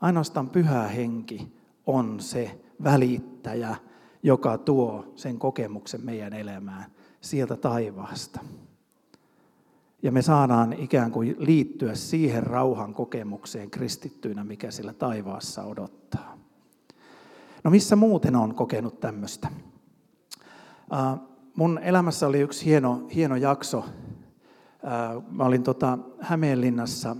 Ainoastaan 0.00 0.50
pyhä 0.50 0.82
henki 0.88 1.52
on 1.86 2.20
se 2.20 2.60
välittäjä, 2.84 3.76
joka 4.22 4.58
tuo 4.58 5.12
sen 5.16 5.38
kokemuksen 5.38 6.00
meidän 6.04 6.32
elämään 6.32 6.84
sieltä 7.20 7.56
taivaasta. 7.56 8.40
Ja 10.02 10.12
me 10.12 10.22
saadaan 10.22 10.72
ikään 10.72 11.12
kuin 11.12 11.36
liittyä 11.38 11.94
siihen 11.94 12.42
rauhan 12.42 12.94
kokemukseen 12.94 13.70
kristittyinä, 13.70 14.44
mikä 14.44 14.70
sillä 14.70 14.92
taivaassa 14.92 15.64
odottaa. 15.64 16.41
No 17.64 17.70
missä 17.70 17.96
muuten 17.96 18.36
on 18.36 18.54
kokenut 18.54 19.00
tämmöistä? 19.00 19.48
Mun 21.56 21.78
elämässä 21.82 22.26
oli 22.26 22.40
yksi 22.40 22.64
hieno, 22.64 23.06
hieno 23.14 23.36
jakso. 23.36 23.84
Mä 25.30 25.44
olin 25.44 25.62
tota 25.62 25.98
Hämeenlinnassa 26.20 27.16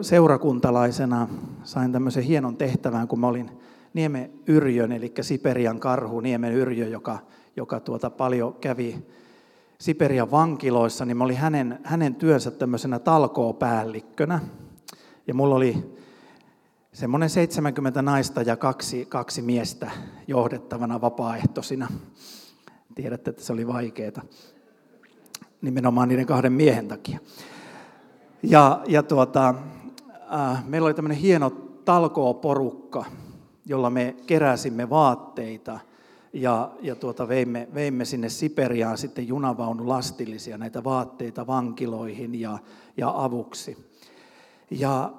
seurakuntalaisena. 0.00 1.28
Sain 1.64 1.92
tämmöisen 1.92 2.22
hienon 2.22 2.56
tehtävän, 2.56 3.08
kun 3.08 3.20
mä 3.20 3.26
olin 3.26 3.50
Niemen 3.94 4.30
Yrjön, 4.46 4.92
eli 4.92 5.12
Siperian 5.20 5.80
karhu, 5.80 6.20
Niemen 6.20 6.52
Yrjö, 6.52 6.88
joka, 6.88 7.18
joka 7.56 7.80
tuota 7.80 8.10
paljon 8.10 8.54
kävi 8.54 9.06
Siperian 9.78 10.30
vankiloissa, 10.30 11.04
niin 11.04 11.16
mä 11.16 11.24
olin 11.24 11.36
hänen, 11.36 11.78
hänen 11.84 12.14
työnsä 12.14 12.50
tämmöisenä 12.50 12.98
talkoopäällikkönä. 12.98 14.40
Ja 15.26 15.34
mulla 15.34 15.54
oli 15.54 15.99
semmoinen 16.92 17.30
70 17.30 18.02
naista 18.02 18.42
ja 18.42 18.56
kaksi, 18.56 19.06
kaksi 19.06 19.42
miestä 19.42 19.90
johdettavana 20.26 21.00
vapaaehtoisina. 21.00 21.88
Tiedätte, 22.94 23.30
että 23.30 23.42
se 23.42 23.52
oli 23.52 23.66
vaikeaa. 23.66 24.22
Nimenomaan 25.62 26.08
niiden 26.08 26.26
kahden 26.26 26.52
miehen 26.52 26.88
takia. 26.88 27.18
Ja, 28.42 28.82
ja 28.86 29.02
tuota, 29.02 29.54
äh, 30.34 30.64
meillä 30.66 30.86
oli 30.86 30.94
tämmöinen 30.94 31.18
hieno 31.18 31.50
talkooporukka, 31.84 33.04
jolla 33.66 33.90
me 33.90 34.16
keräsimme 34.26 34.90
vaatteita 34.90 35.80
ja, 36.32 36.70
ja 36.80 36.94
tuota, 36.94 37.28
veimme, 37.28 37.68
veimme 37.74 38.04
sinne 38.04 38.28
Siperiaan 38.28 38.98
sitten 38.98 39.28
junavaunu 39.28 39.88
lastillisia 39.88 40.58
näitä 40.58 40.84
vaatteita 40.84 41.46
vankiloihin 41.46 42.40
ja, 42.40 42.58
ja 42.96 43.12
avuksi. 43.16 43.90
Ja 44.70 45.12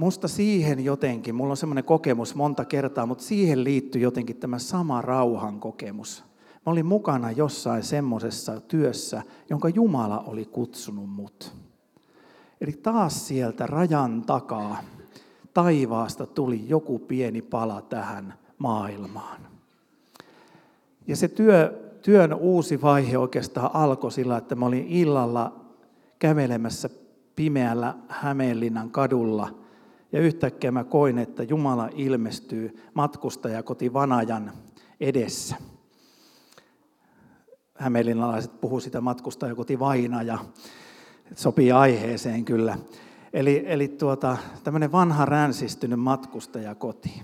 musta 0.00 0.28
siihen 0.28 0.84
jotenkin, 0.84 1.34
mulla 1.34 1.50
on 1.50 1.56
semmoinen 1.56 1.84
kokemus 1.84 2.34
monta 2.34 2.64
kertaa, 2.64 3.06
mutta 3.06 3.24
siihen 3.24 3.64
liittyy 3.64 4.02
jotenkin 4.02 4.36
tämä 4.36 4.58
sama 4.58 5.02
rauhan 5.02 5.60
kokemus. 5.60 6.24
Mä 6.66 6.72
olin 6.72 6.86
mukana 6.86 7.30
jossain 7.30 7.82
semmoisessa 7.82 8.60
työssä, 8.60 9.22
jonka 9.50 9.68
Jumala 9.68 10.18
oli 10.26 10.44
kutsunut 10.44 11.10
mut. 11.10 11.52
Eli 12.60 12.72
taas 12.72 13.28
sieltä 13.28 13.66
rajan 13.66 14.22
takaa 14.22 14.82
taivaasta 15.54 16.26
tuli 16.26 16.64
joku 16.68 16.98
pieni 16.98 17.42
pala 17.42 17.82
tähän 17.82 18.34
maailmaan. 18.58 19.40
Ja 21.06 21.16
se 21.16 21.28
työ, 21.28 21.90
työn 22.02 22.34
uusi 22.34 22.82
vaihe 22.82 23.18
oikeastaan 23.18 23.70
alkoi 23.74 24.12
sillä, 24.12 24.36
että 24.36 24.54
mä 24.54 24.66
olin 24.66 24.86
illalla 24.88 25.60
kävelemässä 26.18 26.90
pimeällä 27.36 27.94
Hämeenlinnan 28.08 28.90
kadulla– 28.90 29.48
ja 30.12 30.20
yhtäkkiä 30.20 30.70
mä 30.70 30.84
koin, 30.84 31.18
että 31.18 31.42
Jumala 31.42 31.88
ilmestyy 31.94 32.82
matkustajakoti 32.94 33.92
Vanajan 33.92 34.52
edessä. 35.00 35.56
Hämeenlinnalaiset 37.74 38.60
puhuu 38.60 38.80
sitä 38.80 39.00
matkustajakoti 39.00 39.78
Vainaja. 39.78 40.38
Sopii 41.34 41.72
aiheeseen 41.72 42.44
kyllä. 42.44 42.78
Eli, 43.32 43.64
eli 43.66 43.88
tuota, 43.88 44.36
tämmöinen 44.64 44.92
vanha 44.92 45.24
ränsistynyt 45.24 46.00
matkustajakoti. 46.00 47.22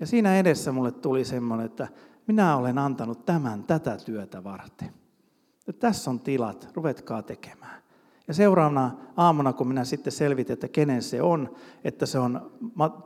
Ja 0.00 0.06
siinä 0.06 0.38
edessä 0.38 0.72
mulle 0.72 0.92
tuli 0.92 1.24
semmoinen, 1.24 1.66
että 1.66 1.88
minä 2.26 2.56
olen 2.56 2.78
antanut 2.78 3.26
tämän 3.26 3.64
tätä 3.64 3.96
työtä 3.96 4.44
varten. 4.44 4.90
Ja 5.66 5.72
tässä 5.72 6.10
on 6.10 6.20
tilat, 6.20 6.68
ruvetkaa 6.74 7.22
tekemään. 7.22 7.82
Ja 8.28 8.34
seuraavana 8.34 8.90
aamuna, 9.16 9.52
kun 9.52 9.68
minä 9.68 9.84
sitten 9.84 10.12
selvitin, 10.12 10.52
että 10.52 10.68
kenen 10.68 11.02
se 11.02 11.22
on, 11.22 11.54
että 11.84 12.06
se 12.06 12.18
on 12.18 12.50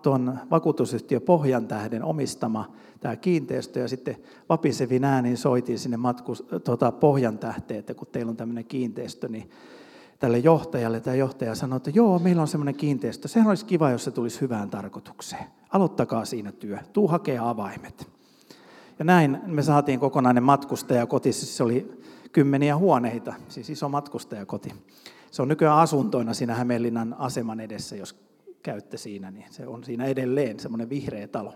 tuon 0.03 0.39
vakuutusyhtiö 0.51 1.21
Pohjan 1.21 1.67
tähden 1.67 2.05
omistama 2.05 2.73
tämä 3.01 3.17
kiinteistö, 3.17 3.81
ja 3.81 3.89
sitten 3.89 4.17
vapisevin 4.49 5.05
äänin 5.05 5.37
soitin 5.37 5.79
sinne 5.79 5.97
matkus, 5.97 6.47
tuota, 6.65 6.93
Pohjan 6.93 7.39
tähteen, 7.39 7.81
että 7.81 7.95
kun 7.95 8.09
teillä 8.13 8.31
on 8.31 8.37
tämmöinen 8.37 8.65
kiinteistö, 8.65 9.29
niin 9.29 9.51
tälle 10.19 10.39
johtajalle, 10.39 11.01
tämä 11.01 11.17
johtaja 11.17 11.55
sanoi, 11.55 11.77
että 11.77 11.91
joo, 11.95 12.19
meillä 12.19 12.43
on 12.43 12.49
semmoinen 12.49 12.75
kiinteistö, 12.75 13.29
sehän 13.29 13.49
olisi 13.49 13.65
kiva, 13.65 13.91
jos 13.91 14.05
se 14.05 14.11
tulisi 14.11 14.41
hyvään 14.41 14.71
tarkoitukseen. 14.71 15.45
Aloittakaa 15.71 16.25
siinä 16.25 16.53
työ, 16.53 16.79
tuu 16.93 17.09
hakea 17.09 17.49
avaimet. 17.49 18.09
Ja 18.99 19.05
näin 19.05 19.39
me 19.47 19.63
saatiin 19.63 20.01
kokonainen 20.01 20.43
matkustajakoti, 20.43 21.33
siis 21.33 21.57
se 21.57 21.63
oli 21.63 22.01
kymmeniä 22.33 22.77
huoneita, 22.77 23.35
siis 23.49 23.71
iso 23.71 23.89
matkustajakoti. 23.89 24.75
Se 25.31 25.43
on 25.43 25.49
nykyään 25.49 25.79
asuntoina 25.79 26.35
siinä 26.35 26.55
Hämeenlinnan 26.55 27.17
aseman 27.19 27.61
edessä, 27.61 27.97
jos 27.97 28.21
käytte 28.63 28.97
siinä, 28.97 29.31
niin 29.31 29.47
se 29.51 29.67
on 29.67 29.85
siinä 29.85 30.05
edelleen 30.05 30.61
semmoinen 30.61 30.91
vihreä 30.91 31.29
talo. 31.29 31.55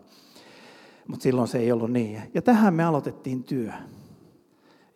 Mutta 1.08 1.22
silloin 1.22 1.48
se 1.48 1.58
ei 1.58 1.72
ollut 1.72 1.92
niin. 1.92 2.22
Ja 2.34 2.42
tähän 2.42 2.74
me 2.74 2.84
aloitettiin 2.84 3.44
työ. 3.44 3.72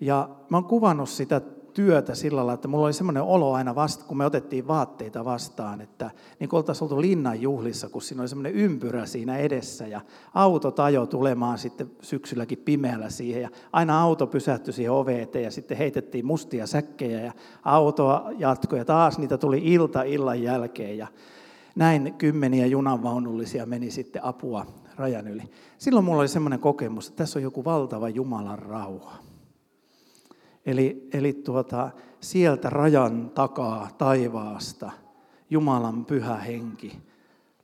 Ja 0.00 0.28
mä 0.50 0.56
oon 0.56 0.64
kuvannut 0.64 1.08
sitä 1.08 1.40
työtä 1.78 2.14
sillä 2.14 2.36
lailla, 2.36 2.52
että 2.52 2.68
mulla 2.68 2.86
oli 2.86 2.92
semmoinen 2.92 3.22
olo 3.22 3.52
aina 3.52 3.74
vasta, 3.74 4.04
kun 4.04 4.16
me 4.16 4.26
otettiin 4.26 4.68
vaatteita 4.68 5.24
vastaan, 5.24 5.80
että 5.80 6.10
niin 6.40 6.48
kuin 6.48 6.58
oltaisiin 6.58 6.84
oltu 6.84 7.00
linnan 7.00 7.42
juhlissa, 7.42 7.88
kun 7.88 8.02
siinä 8.02 8.22
oli 8.22 8.28
semmoinen 8.28 8.52
ympyrä 8.52 9.06
siinä 9.06 9.36
edessä 9.36 9.86
ja 9.86 10.00
auto 10.34 10.70
tajo 10.70 11.06
tulemaan 11.06 11.58
sitten 11.58 11.90
syksylläkin 12.02 12.58
pimeällä 12.58 13.10
siihen 13.10 13.42
ja 13.42 13.48
aina 13.72 14.02
auto 14.02 14.26
pysähtyi 14.26 14.72
siihen 14.72 14.92
oveen 14.92 15.20
eteen 15.20 15.44
ja 15.44 15.50
sitten 15.50 15.76
heitettiin 15.76 16.26
mustia 16.26 16.66
säkkejä 16.66 17.20
ja 17.20 17.32
autoa 17.64 18.30
jatkoi 18.38 18.78
ja 18.78 18.84
taas 18.84 19.18
niitä 19.18 19.38
tuli 19.38 19.60
ilta 19.64 20.02
illan 20.02 20.42
jälkeen 20.42 20.98
ja 20.98 21.06
näin 21.76 22.14
kymmeniä 22.18 22.66
junanvaunullisia 22.66 23.66
meni 23.66 23.90
sitten 23.90 24.24
apua 24.24 24.66
rajan 24.96 25.28
yli. 25.28 25.42
Silloin 25.78 26.04
mulla 26.04 26.20
oli 26.20 26.28
semmoinen 26.28 26.60
kokemus, 26.60 27.08
että 27.08 27.16
tässä 27.16 27.38
on 27.38 27.42
joku 27.42 27.64
valtava 27.64 28.08
Jumalan 28.08 28.58
rauha. 28.58 29.27
Eli, 30.68 31.08
eli 31.12 31.32
tuota, 31.32 31.90
sieltä 32.20 32.70
rajan 32.70 33.30
takaa 33.30 33.88
taivaasta 33.98 34.90
Jumalan 35.50 36.04
pyhä 36.04 36.36
henki 36.36 36.98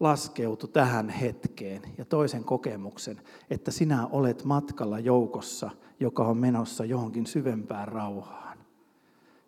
laskeutui 0.00 0.68
tähän 0.68 1.08
hetkeen 1.08 1.82
ja 1.98 2.04
toisen 2.04 2.44
kokemuksen, 2.44 3.20
että 3.50 3.70
sinä 3.70 4.06
olet 4.06 4.44
matkalla 4.44 4.98
joukossa, 4.98 5.70
joka 6.00 6.24
on 6.24 6.36
menossa 6.36 6.84
johonkin 6.84 7.26
syvempään 7.26 7.88
rauhaan. 7.88 8.58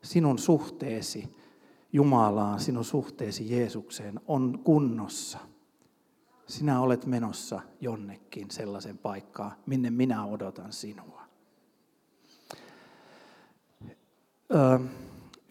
Sinun 0.03 0.39
suhteesi 0.39 1.37
Jumalaan, 1.93 2.61
sinun 2.61 2.85
suhteesi 2.85 3.57
Jeesukseen 3.57 4.21
on 4.27 4.59
kunnossa. 4.65 5.39
Sinä 6.47 6.81
olet 6.81 7.07
menossa 7.07 7.61
jonnekin 7.81 8.51
sellaisen 8.51 8.99
paikkaan, 8.99 9.53
minne 9.67 9.91
minä 9.91 10.25
odotan 10.25 10.73
sinua. 10.73 11.26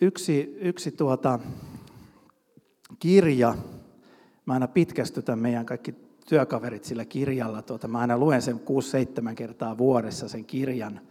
Yksi, 0.02 0.58
yksi 0.62 0.92
tuota, 0.92 1.40
kirja, 3.00 3.56
mä 4.46 4.54
aina 4.54 4.68
pitkästytän 4.68 5.40
meidän 5.40 5.66
kaikki 5.66 5.96
työkaverit 6.30 6.84
sillä 6.84 7.06
kirjalla, 7.06 7.62
tuota, 7.62 7.88
mä 7.88 8.00
aina 8.00 8.18
luen 8.18 8.42
sen 8.42 8.62
6-7 9.32 9.36
kertaa 9.36 9.78
vuodessa 9.78 10.28
sen 10.28 10.46
kirjan. 10.46 11.02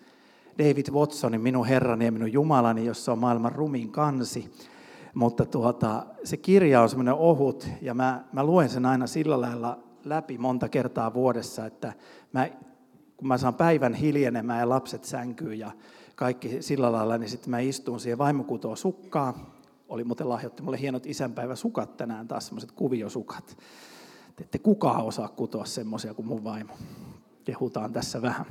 David 0.58 0.86
Watsonin 0.92 1.40
Minun 1.40 1.66
Herrani 1.66 2.04
ja 2.04 2.12
minun 2.12 2.32
Jumalani, 2.32 2.84
jossa 2.84 3.12
on 3.12 3.18
maailman 3.18 3.52
rumin 3.52 3.92
kansi. 3.92 4.50
Mutta 5.14 5.44
tuota, 5.46 6.06
se 6.24 6.36
kirja 6.36 6.82
on 6.82 6.88
semmoinen 6.88 7.14
ohut 7.14 7.68
ja 7.82 7.94
mä, 7.94 8.24
mä 8.32 8.44
luen 8.44 8.68
sen 8.68 8.86
aina 8.86 9.06
sillä 9.06 9.40
lailla 9.40 9.78
läpi 10.04 10.38
monta 10.38 10.68
kertaa 10.68 11.14
vuodessa, 11.14 11.66
että 11.66 11.92
mä, 12.32 12.48
kun 13.16 13.28
mä 13.28 13.38
saan 13.38 13.54
päivän 13.54 13.94
hiljenemään 13.94 14.60
ja 14.60 14.68
lapset 14.68 15.04
sänkyy 15.04 15.54
ja 15.54 15.72
kaikki 16.14 16.62
sillä 16.62 16.92
lailla, 16.92 17.18
niin 17.18 17.30
sitten 17.30 17.50
mä 17.50 17.58
istun 17.58 18.00
siihen 18.00 18.18
vaimokutoon 18.18 18.76
sukkaa. 18.76 19.54
Oli 19.88 20.04
muuten 20.04 20.28
lahjoitti 20.28 20.62
mulle 20.62 20.80
hienot 20.80 21.06
isänpäiväsukat 21.06 21.96
tänään 21.96 22.28
taas, 22.28 22.46
semmoiset 22.46 22.72
kuviosukat. 22.72 23.56
Te 24.36 24.44
ette 24.44 24.58
kukaan 24.58 25.04
osaa 25.04 25.28
kutoa 25.28 25.64
semmoisia 25.64 26.14
kuin 26.14 26.26
mun 26.26 26.44
vaimo. 26.44 26.72
Kehutaan 27.44 27.92
tässä 27.92 28.22
vähän. 28.22 28.46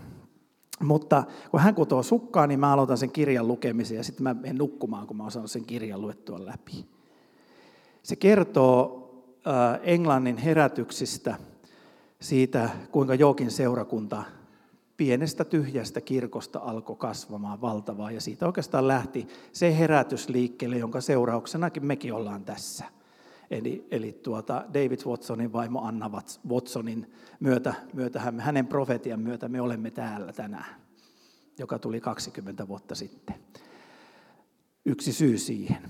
Mutta 0.84 1.24
kun 1.52 1.60
hän 1.60 1.76
kutoo 1.76 2.04
sukkaa, 2.04 2.48
niin 2.48 2.60
mä 2.60 2.74
aloitan 2.74 2.98
sen 2.98 3.12
kirjan 3.12 3.48
lukemisen 3.48 3.98
ja 3.98 4.04
sitten 4.04 4.24
mä 4.24 4.34
menen 4.34 4.58
nukkumaan, 4.58 5.08
kun 5.08 5.18
mä 5.18 5.26
osaan 5.26 5.48
sen 5.48 5.66
kirjan 5.66 6.02
luettua 6.02 6.46
läpi. 6.46 6.86
Se 8.04 8.16
kertoo 8.16 9.00
Englannin 9.82 10.38
herätyksistä, 10.38 11.36
siitä 12.22 12.70
kuinka 12.92 13.16
jokin 13.16 13.52
seurakunta 13.52 14.24
pienestä 14.98 15.46
tyhjästä 15.46 16.02
kirkosta 16.02 16.60
alkoi 16.60 16.96
kasvamaan 16.96 17.62
valtavaa. 17.62 18.12
Ja 18.12 18.22
siitä 18.22 18.46
oikeastaan 18.46 18.88
lähti 18.88 19.28
se 19.52 19.78
herätys 19.78 20.30
liikkeelle, 20.30 20.78
jonka 20.78 21.02
seurauksenakin 21.02 21.86
mekin 21.86 22.14
ollaan 22.14 22.46
tässä. 22.46 22.86
Eli, 23.52 23.88
eli 23.92 24.20
tuota 24.24 24.66
David 24.74 25.00
Watsonin 25.06 25.54
vaimo 25.54 25.82
Anna 25.82 26.12
Watsonin 26.50 27.12
myötä, 27.40 27.74
myötä, 27.94 28.20
hänen 28.38 28.68
profetian 28.68 29.20
myötä 29.20 29.50
me 29.50 29.62
olemme 29.62 29.92
täällä 29.92 30.34
tänään, 30.34 30.82
joka 31.60 31.80
tuli 31.80 32.02
20 32.02 32.68
vuotta 32.68 32.96
sitten. 32.96 33.36
Yksi 34.86 35.14
syy 35.14 35.38
siihen. 35.38 35.82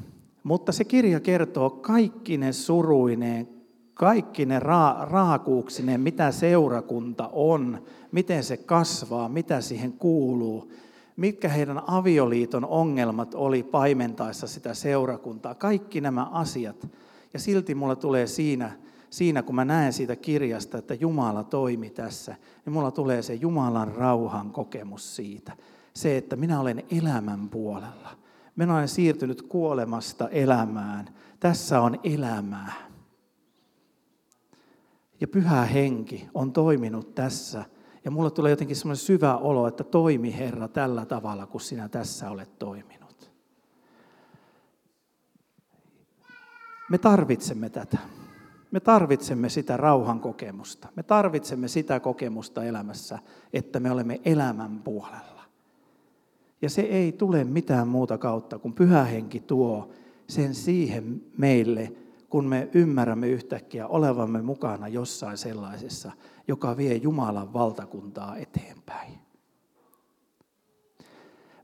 Mutta 0.44 0.72
se 0.72 0.84
kirja 0.84 1.20
kertoo 1.20 1.70
kaikki 1.70 2.38
ne 2.38 2.54
suruineen, 2.54 3.63
kaikki 3.94 4.46
ne 4.46 4.60
ra- 4.60 5.12
raakuuksineen, 5.12 6.02
mitä 6.02 6.32
seurakunta 6.32 7.30
on, 7.34 7.84
miten 8.12 8.44
se 8.44 8.58
kasvaa, 8.58 9.30
mitä 9.30 9.62
siihen 9.62 9.94
kuuluu, 9.94 10.72
mitkä 11.18 11.50
heidän 11.50 11.82
avioliiton 11.88 12.66
ongelmat 12.66 13.36
oli 13.36 13.64
paimentaessa 13.64 14.48
sitä 14.48 14.74
seurakuntaa, 14.74 15.56
kaikki 15.56 16.02
nämä 16.02 16.26
asiat. 16.26 16.88
Ja 17.34 17.40
silti 17.40 17.76
mulla 17.76 17.96
tulee 17.96 18.28
siinä, 18.28 18.72
siinä, 19.10 19.44
kun 19.44 19.56
mä 19.56 19.66
näen 19.66 19.94
siitä 19.94 20.16
kirjasta, 20.16 20.78
että 20.78 20.94
Jumala 20.94 21.44
toimi 21.44 21.90
tässä, 21.90 22.36
niin 22.66 22.74
mulla 22.74 22.92
tulee 22.92 23.22
se 23.22 23.34
Jumalan 23.34 23.96
rauhan 23.96 24.52
kokemus 24.52 25.16
siitä. 25.16 25.52
Se, 25.94 26.18
että 26.18 26.36
minä 26.36 26.60
olen 26.60 26.84
elämän 26.92 27.50
puolella. 27.50 28.10
Minä 28.56 28.76
olen 28.76 28.88
siirtynyt 28.88 29.42
kuolemasta 29.42 30.30
elämään. 30.30 31.10
Tässä 31.40 31.82
on 31.82 32.00
elämää. 32.04 32.93
Ja 35.22 35.28
pyhä 35.28 35.66
henki 35.66 36.30
on 36.34 36.54
toiminut 36.54 37.16
tässä. 37.16 37.66
Ja 38.06 38.12
mulle 38.12 38.32
tulee 38.32 38.50
jotenkin 38.50 38.76
semmoinen 38.76 39.06
syvä 39.06 39.38
olo, 39.38 39.68
että 39.68 39.84
toimi 39.84 40.38
Herra 40.38 40.68
tällä 40.68 41.06
tavalla, 41.06 41.46
kun 41.46 41.62
sinä 41.62 41.90
tässä 41.90 42.30
olet 42.30 42.60
toiminut. 42.60 43.32
Me 46.90 46.98
tarvitsemme 46.98 47.70
tätä. 47.70 47.98
Me 48.72 48.80
tarvitsemme 48.80 49.50
sitä 49.50 49.78
rauhan 49.78 50.20
kokemusta. 50.20 50.88
Me 50.96 51.04
tarvitsemme 51.04 51.68
sitä 51.68 52.00
kokemusta 52.00 52.64
elämässä, 52.64 53.20
että 53.54 53.80
me 53.80 53.92
olemme 53.92 54.22
elämän 54.26 54.80
puolella. 54.80 55.44
Ja 56.62 56.70
se 56.70 56.82
ei 56.82 57.12
tule 57.12 57.44
mitään 57.44 57.88
muuta 57.88 58.18
kautta, 58.18 58.60
kun 58.60 58.74
pyhä 58.74 59.04
henki 59.04 59.40
tuo 59.40 59.92
sen 60.28 60.56
siihen 60.56 61.22
meille, 61.38 61.94
kun 62.34 62.46
me 62.46 62.70
ymmärrämme 62.74 63.28
yhtäkkiä 63.28 63.88
olevamme 63.88 64.42
mukana 64.42 64.88
jossain 64.88 65.38
sellaisessa, 65.38 66.12
joka 66.48 66.78
vie 66.78 66.96
Jumalan 66.96 67.54
valtakuntaa 67.54 68.38
eteenpäin. 68.38 69.20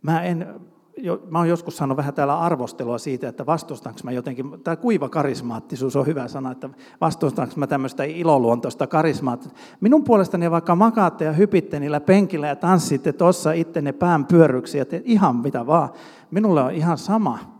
Mä 0.01 0.23
en 0.23 0.61
jo, 0.97 1.21
mä 1.29 1.37
oon 1.37 1.49
joskus 1.49 1.77
saanut 1.77 1.97
vähän 1.97 2.13
täällä 2.13 2.39
arvostelua 2.39 2.97
siitä, 2.97 3.29
että 3.29 3.45
vastustanko 3.45 3.99
mä 4.03 4.11
jotenkin, 4.11 4.63
tämä 4.63 4.75
kuiva 4.75 5.09
karismaattisuus 5.09 5.95
on 5.95 6.05
hyvä 6.05 6.27
sana, 6.27 6.51
että 6.51 6.69
vastustanko 7.01 7.53
mä 7.57 7.67
tämmöistä 7.67 8.03
iloluontoista 8.03 8.87
karismaattisuutta. 8.87 9.61
Minun 9.81 10.03
puolestani 10.03 10.51
vaikka 10.51 10.75
makaatte 10.75 11.25
ja 11.25 11.31
hypitte 11.31 11.79
niillä 11.79 11.99
penkillä 11.99 12.47
ja 12.47 12.55
tanssitte 12.55 13.13
tuossa 13.13 13.51
ittenne 13.51 13.91
pään 13.91 14.25
pyörryksi 14.25 14.77
ja 14.77 14.85
te 14.85 15.01
ihan 15.05 15.35
mitä 15.35 15.67
vaan. 15.67 15.89
Minulle 16.31 16.63
on 16.63 16.71
ihan 16.71 16.97
sama, 16.97 17.58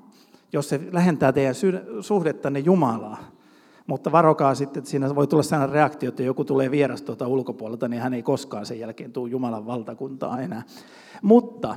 jos 0.54 0.70
se 0.70 0.82
lähentää 0.92 1.32
teidän 1.32 1.56
suhdettanne 2.02 2.60
Jumalaa. 2.60 3.18
Mutta 3.88 4.12
varokaa 4.12 4.56
sitten, 4.56 4.82
että 4.82 4.92
siinä 4.92 5.16
voi 5.16 5.28
tulla 5.28 5.44
sellainen 5.44 5.74
reaktio, 5.74 6.10
että 6.10 6.24
joku 6.24 6.46
tulee 6.46 6.72
vieras 6.72 7.02
tuota 7.02 7.28
ulkopuolelta, 7.28 7.88
niin 7.88 8.02
hän 8.02 8.14
ei 8.14 8.24
koskaan 8.24 8.66
sen 8.66 8.80
jälkeen 8.80 9.12
tule 9.12 9.30
Jumalan 9.30 9.66
valtakuntaa 9.66 10.42
enää. 10.42 10.64
Mutta 11.22 11.76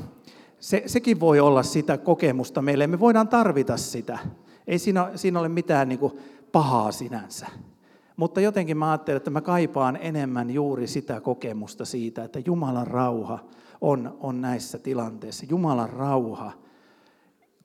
se, 0.61 0.82
sekin 0.87 1.20
voi 1.20 1.40
olla 1.40 1.62
sitä 1.62 1.98
kokemusta 1.98 2.62
meille. 2.62 2.87
Me 2.87 3.00
voidaan 3.00 3.28
tarvita 3.28 3.76
sitä. 3.76 4.18
Ei 4.66 4.78
siinä, 4.78 5.11
siinä 5.14 5.40
ole 5.40 5.48
mitään 5.48 5.88
niin 5.88 5.98
kuin 5.98 6.12
pahaa 6.52 6.92
sinänsä. 6.92 7.46
Mutta 8.16 8.40
jotenkin 8.40 8.76
mä 8.76 8.90
ajattelen, 8.90 9.16
että 9.16 9.30
mä 9.30 9.40
kaipaan 9.40 9.98
enemmän 10.00 10.50
juuri 10.50 10.87
sitä 10.87 11.20
kokemusta 11.20 11.85
siitä, 11.85 12.24
että 12.24 12.38
Jumalan 12.46 12.87
rauha 12.87 13.38
on, 13.80 14.16
on 14.20 14.40
näissä 14.40 14.78
tilanteissa. 14.78 15.46
Jumalan 15.48 15.90
rauha 15.90 16.52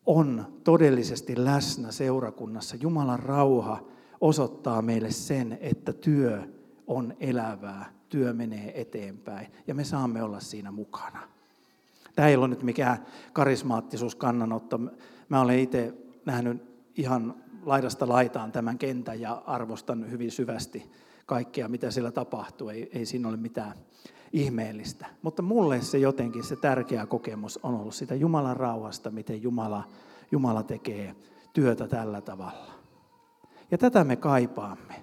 on 0.08 0.46
todellisesti 0.64 1.46
läsnä 1.46 1.92
seurakunnassa. 1.92 2.76
Jumalan 2.76 3.20
rauha 3.20 3.84
osoittaa 4.22 4.82
meille 4.82 5.12
sen, 5.12 5.58
että 5.62 5.94
työ 5.94 6.42
on 6.88 7.14
elävää, 7.20 7.94
työ 8.10 8.34
menee 8.34 8.82
eteenpäin 8.82 9.48
ja 9.68 9.76
me 9.76 9.84
saamme 9.84 10.24
olla 10.24 10.40
siinä 10.40 10.72
mukana. 10.72 11.20
Tämä 12.16 12.28
ei 12.28 12.36
ole 12.36 12.48
nyt 12.48 12.64
mikään 12.64 13.06
karismaattisuuskannanotto. 13.34 14.80
Mä 15.30 15.42
olen 15.42 15.60
itse 15.60 15.94
nähnyt 16.26 16.64
ihan 16.96 17.36
laidasta 17.66 18.10
laitaan 18.10 18.52
tämän 18.52 18.78
kentän 18.78 19.22
ja 19.22 19.44
arvostan 19.46 20.12
hyvin 20.12 20.32
syvästi 20.32 20.92
kaikkea, 21.28 21.68
mitä 21.68 21.92
siellä 21.92 22.12
tapahtuu. 22.12 22.70
Ei, 22.70 22.90
ei 22.94 23.06
siinä 23.06 23.28
ole 23.30 23.38
mitään 23.38 23.74
ihmeellistä. 24.34 25.06
Mutta 25.22 25.42
mulle 25.42 25.82
se 25.82 25.98
jotenkin 25.98 26.44
se 26.44 26.56
tärkeä 26.56 27.06
kokemus 27.06 27.60
on 27.64 27.76
ollut 27.76 27.96
sitä 27.96 28.16
Jumalan 28.16 28.58
rauhasta, 28.58 29.12
miten 29.12 29.42
Jumala, 29.42 29.84
Jumala 30.32 30.64
tekee 30.64 31.16
työtä 31.54 31.88
tällä 31.88 32.22
tavalla. 32.22 32.74
Ja 33.72 33.78
tätä 33.78 34.04
me 34.04 34.16
kaipaamme. 34.16 34.96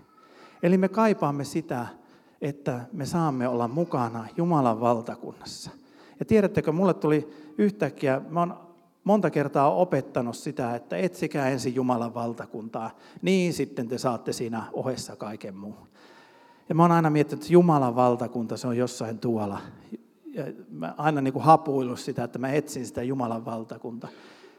Eli 0.63 0.79
me 0.79 0.89
kaipaamme 0.89 1.45
sitä, 1.45 1.87
että 2.41 2.87
me 2.93 3.07
saamme 3.07 3.49
olla 3.49 3.69
mukana 3.69 4.27
Jumalan 4.37 4.81
valtakunnassa– 4.81 5.71
ja 6.21 6.25
tiedättekö, 6.25 6.73
mulle 6.73 6.95
tuli 6.95 7.29
yhtäkkiä, 7.59 8.21
mä 8.29 8.41
oon 8.41 8.57
monta 9.05 9.31
kertaa 9.31 9.75
opettanut 9.75 10.37
sitä, 10.37 10.75
että 10.75 10.97
etsikää 10.97 11.49
ensin 11.49 11.75
Jumalan 11.75 12.15
valtakuntaa, 12.15 12.91
niin 13.23 13.53
sitten 13.53 13.89
te 13.89 13.99
saatte 13.99 14.33
siinä 14.33 14.65
ohessa 14.73 15.17
kaiken 15.17 15.57
muun. 15.57 15.89
Ja 16.69 16.75
mä 16.75 16.83
oon 16.83 16.93
aina 16.93 17.11
miettinyt, 17.11 17.43
että 17.43 17.53
Jumalan 17.53 17.97
valtakunta, 17.97 18.57
se 18.57 18.67
on 18.67 18.77
jossain 18.77 19.19
tuolla. 19.19 19.61
Ja 20.33 20.45
mä 20.71 20.95
aina 20.97 21.21
niin 21.21 21.33
kuin 21.33 21.45
hapuillut 21.45 22.01
sitä, 22.01 22.25
että 22.25 22.39
mä 22.39 22.53
etsin 22.53 22.87
sitä 22.87 23.03
Jumalan 23.03 23.45
valtakuntaa. 23.45 24.11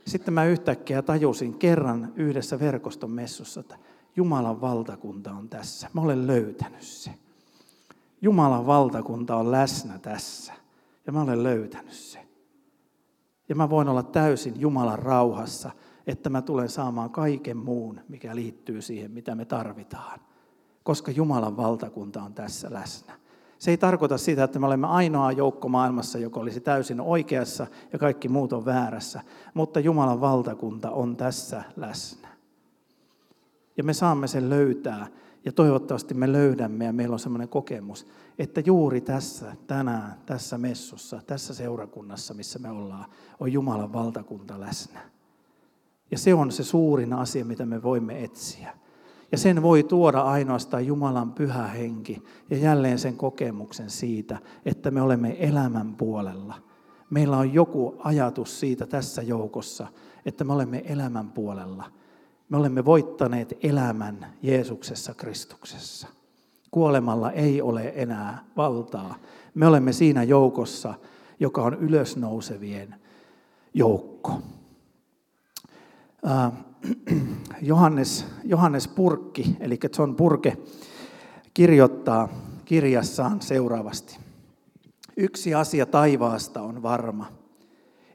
Sitten 0.08 0.34
mä 0.34 0.46
yhtäkkiä 0.46 1.02
tajusin 1.02 1.54
kerran 1.54 2.14
yhdessä 2.16 2.60
verkoston 2.60 3.12
messussa, 3.12 3.60
että 3.60 3.78
Jumalan 4.16 4.62
valtakunta 4.62 5.32
on 5.32 5.50
tässä. 5.50 5.90
Mä 5.94 6.02
olen 6.02 6.28
löytänyt 6.28 6.82
se. 6.82 7.12
Jumalan 8.22 8.66
valtakunta 8.66 9.36
on 9.36 9.52
läsnä 9.52 10.00
tässä. 10.00 10.54
Ja 11.08 11.14
mä 11.14 11.22
olen 11.22 11.44
löytänyt 11.44 11.94
se. 11.94 12.20
Ja 13.50 13.56
mä 13.56 13.70
voin 13.70 13.88
olla 13.88 14.04
täysin 14.04 14.62
Jumalan 14.62 15.00
rauhassa, 15.00 15.72
että 16.08 16.30
mä 16.30 16.42
tulen 16.42 16.70
saamaan 16.70 17.10
kaiken 17.10 17.58
muun, 17.58 18.02
mikä 18.10 18.36
liittyy 18.36 18.82
siihen, 18.82 19.12
mitä 19.12 19.36
me 19.36 19.46
tarvitaan. 19.46 20.20
Koska 20.86 21.12
Jumalan 21.12 21.58
valtakunta 21.58 22.24
on 22.24 22.34
tässä 22.34 22.68
läsnä. 22.72 23.14
Se 23.60 23.72
ei 23.72 23.78
tarkoita 23.78 24.18
sitä, 24.18 24.44
että 24.44 24.60
me 24.60 24.66
olemme 24.66 24.88
ainoa 24.88 25.32
joukko 25.32 25.70
maailmassa, 25.70 26.18
joka 26.20 26.40
olisi 26.40 26.60
täysin 26.60 27.02
oikeassa 27.02 27.68
ja 27.94 28.00
kaikki 28.00 28.30
muut 28.30 28.54
on 28.54 28.66
väärässä, 28.66 29.22
mutta 29.54 29.80
Jumalan 29.80 30.22
valtakunta 30.22 30.92
on 30.92 31.16
tässä 31.16 31.64
läsnä. 31.76 32.28
Ja 33.78 33.84
me 33.84 33.94
saamme 33.94 34.28
sen 34.28 34.50
löytää 34.50 35.08
ja 35.46 35.52
toivottavasti 35.52 36.14
me 36.14 36.32
löydämme 36.32 36.86
ja 36.86 36.94
meillä 36.94 37.14
on 37.14 37.20
sellainen 37.20 37.50
kokemus, 37.50 38.08
että 38.40 38.62
juuri 38.66 39.02
tässä, 39.02 39.56
tänään, 39.68 40.16
tässä 40.26 40.58
messussa, 40.58 41.22
tässä 41.28 41.54
seurakunnassa, 41.54 42.34
missä 42.34 42.60
me 42.60 42.70
ollaan, 42.70 43.06
on 43.40 43.54
Jumalan 43.54 43.94
valtakunta 43.94 44.60
läsnä. 44.60 45.00
Ja 46.12 46.18
se 46.18 46.34
on 46.34 46.52
se 46.52 46.64
suurin 46.64 47.14
asia, 47.14 47.46
mitä 47.46 47.66
me 47.66 47.84
voimme 47.84 48.24
etsiä. 48.24 48.85
Ja 49.36 49.40
sen 49.40 49.62
voi 49.62 49.84
tuoda 49.84 50.22
ainoastaan 50.22 50.86
Jumalan 50.86 51.32
pyhä 51.32 51.68
henki 51.68 52.24
ja 52.50 52.58
jälleen 52.58 53.00
sen 53.00 53.18
kokemuksen 53.18 53.90
siitä, 53.90 54.38
että 54.66 54.92
me 54.92 55.02
olemme 55.02 55.36
elämän 55.40 55.96
puolella. 55.96 56.56
Meillä 57.10 57.38
on 57.38 57.54
joku 57.54 57.96
ajatus 58.00 58.60
siitä 58.60 58.86
tässä 58.86 59.22
joukossa, 59.22 59.88
että 60.26 60.44
me 60.44 60.54
olemme 60.54 60.84
elämän 60.86 61.32
puolella. 61.32 61.92
Me 62.50 62.58
olemme 62.58 62.86
voittaneet 62.86 63.58
elämän 63.64 64.34
Jeesuksessa 64.42 65.14
Kristuksessa. 65.14 66.08
Kuolemalla 66.72 67.32
ei 67.32 67.62
ole 67.62 67.94
enää 67.96 68.44
valtaa. 68.58 69.16
Me 69.54 69.68
olemme 69.68 69.94
siinä 69.94 70.24
joukossa, 70.24 70.94
joka 71.40 71.62
on 71.62 71.74
ylösnousevien 71.74 72.96
joukko. 73.74 74.42
Johannes, 77.62 78.26
Johannes 78.44 78.88
Purkki, 78.88 79.58
eli 79.60 79.78
John 79.98 80.16
Purke, 80.16 80.58
kirjoittaa 81.54 82.30
kirjassaan 82.66 83.42
seuraavasti. 83.42 84.18
Yksi 85.18 85.54
asia 85.54 85.86
taivaasta 85.86 86.62
on 86.62 86.84
varma. 86.84 87.28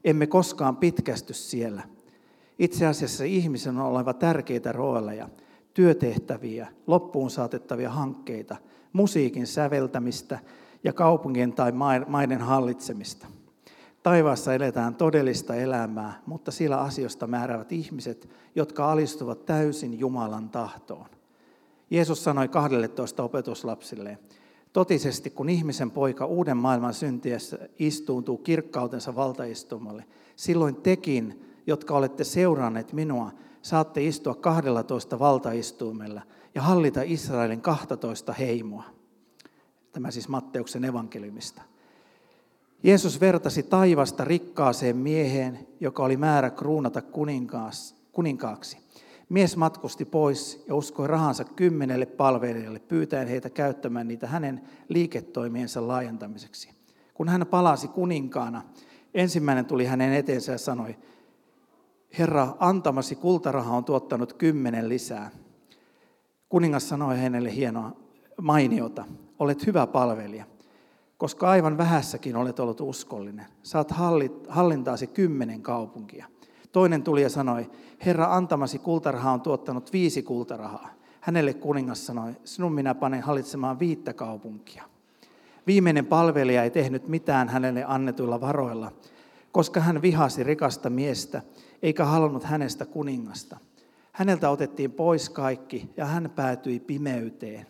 Emme 0.03 0.27
koskaan 0.27 0.77
pitkästy 0.77 1.33
siellä. 1.33 1.83
Itse 2.59 2.87
asiassa 2.87 3.23
ihmisen 3.23 3.77
on 3.77 3.85
oleva 3.85 4.13
tärkeitä 4.13 4.71
rooleja, 4.71 5.29
työtehtäviä, 5.73 6.67
loppuun 6.87 7.29
saatettavia 7.29 7.89
hankkeita, 7.89 8.55
musiikin 8.93 9.47
säveltämistä 9.47 10.39
ja 10.83 10.93
kaupungin 10.93 11.53
tai 11.53 11.71
maiden 12.07 12.41
hallitsemista– 12.41 13.27
Taivaassa 14.03 14.53
eletään 14.53 14.95
todellista 14.95 15.55
elämää, 15.55 16.21
mutta 16.25 16.51
sillä 16.51 16.77
asioista 16.77 17.27
määräävät 17.27 17.71
ihmiset, 17.71 18.29
jotka 18.55 18.91
alistuvat 18.91 19.45
täysin 19.45 19.99
Jumalan 19.99 20.49
tahtoon. 20.49 21.05
Jeesus 21.89 22.23
sanoi 22.23 22.47
12 22.47 23.23
opetuslapsille, 23.23 24.17
totisesti 24.73 25.29
kun 25.29 25.49
ihmisen 25.49 25.91
poika 25.91 26.25
uuden 26.25 26.57
maailman 26.57 26.93
syntiessä 26.93 27.59
istuuntuu 27.79 28.37
kirkkautensa 28.37 29.15
valtaistumalle, 29.15 30.05
silloin 30.35 30.75
tekin, 30.75 31.45
jotka 31.67 31.95
olette 31.95 32.23
seuranneet 32.23 32.93
minua, 32.93 33.31
saatte 33.61 34.03
istua 34.03 34.35
12 34.35 35.19
valtaistuimella 35.19 36.21
ja 36.55 36.61
hallita 36.61 37.01
Israelin 37.05 37.61
12 37.61 38.33
heimoa. 38.33 38.83
Tämä 39.91 40.11
siis 40.11 40.27
Matteuksen 40.27 40.85
evankeliumista. 40.85 41.61
Jeesus 42.83 43.21
vertasi 43.21 43.63
taivasta 43.63 44.25
rikkaaseen 44.25 44.97
mieheen, 44.97 45.67
joka 45.79 46.03
oli 46.03 46.17
määrä 46.17 46.49
kruunata 46.49 47.01
kuninkaaksi. 48.11 48.77
Mies 49.29 49.57
matkusti 49.57 50.05
pois 50.05 50.63
ja 50.67 50.75
uskoi 50.75 51.07
rahansa 51.07 51.43
kymmenelle 51.43 52.05
palvelijalle, 52.05 52.79
pyytäen 52.79 53.27
heitä 53.27 53.49
käyttämään 53.49 54.07
niitä 54.07 54.27
hänen 54.27 54.61
liiketoimiensa 54.89 55.87
laajentamiseksi. 55.87 56.69
Kun 57.13 57.29
hän 57.29 57.47
palasi 57.47 57.87
kuninkaana, 57.87 58.61
ensimmäinen 59.13 59.65
tuli 59.65 59.85
hänen 59.85 60.13
eteensä 60.13 60.51
ja 60.51 60.57
sanoi, 60.57 60.95
Herra, 62.19 62.55
antamasi 62.59 63.15
kultaraha 63.15 63.77
on 63.77 63.85
tuottanut 63.85 64.33
kymmenen 64.33 64.89
lisää. 64.89 65.31
Kuningas 66.49 66.89
sanoi 66.89 67.17
hänelle 67.17 67.55
hienoa 67.55 67.91
mainiota, 68.41 69.05
olet 69.39 69.67
hyvä 69.67 69.87
palvelija 69.87 70.45
koska 71.21 71.49
aivan 71.49 71.77
vähässäkin 71.77 72.35
olet 72.35 72.59
ollut 72.59 72.81
uskollinen. 72.81 73.45
Saat 73.63 73.91
hallintaasi 74.49 75.07
kymmenen 75.07 75.61
kaupunkia. 75.61 76.25
Toinen 76.71 77.03
tuli 77.03 77.21
ja 77.21 77.29
sanoi, 77.29 77.71
Herra, 78.05 78.35
antamasi 78.35 78.79
kultaraha 78.79 79.31
on 79.31 79.41
tuottanut 79.41 79.93
viisi 79.93 80.23
kultarahaa. 80.23 80.89
Hänelle 81.19 81.53
kuningas 81.53 82.05
sanoi, 82.05 82.35
sinun 82.43 82.73
minä 82.73 82.95
panen 82.95 83.21
hallitsemaan 83.21 83.79
viittä 83.79 84.13
kaupunkia. 84.13 84.83
Viimeinen 85.67 86.05
palvelija 86.05 86.63
ei 86.63 86.69
tehnyt 86.69 87.07
mitään 87.07 87.49
hänelle 87.49 87.83
annetuilla 87.87 88.41
varoilla, 88.41 88.91
koska 89.51 89.79
hän 89.79 90.01
vihasi 90.01 90.43
rikasta 90.43 90.89
miestä, 90.89 91.41
eikä 91.81 92.05
halunnut 92.05 92.43
hänestä 92.43 92.85
kuningasta. 92.85 93.57
Häneltä 94.11 94.49
otettiin 94.49 94.91
pois 94.91 95.29
kaikki 95.29 95.89
ja 95.97 96.05
hän 96.05 96.31
päätyi 96.35 96.79
pimeyteen. 96.79 97.65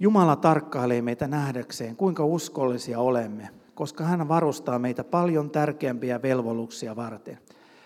Jumala 0.00 0.36
tarkkailee 0.36 1.02
meitä 1.02 1.28
nähdäkseen, 1.28 1.96
kuinka 1.96 2.24
uskollisia 2.24 3.00
olemme, 3.00 3.48
koska 3.74 4.04
hän 4.04 4.28
varustaa 4.28 4.78
meitä 4.78 5.04
paljon 5.04 5.50
tärkeämpiä 5.50 6.22
velvollisuuksia 6.22 6.96
varten. 6.96 7.38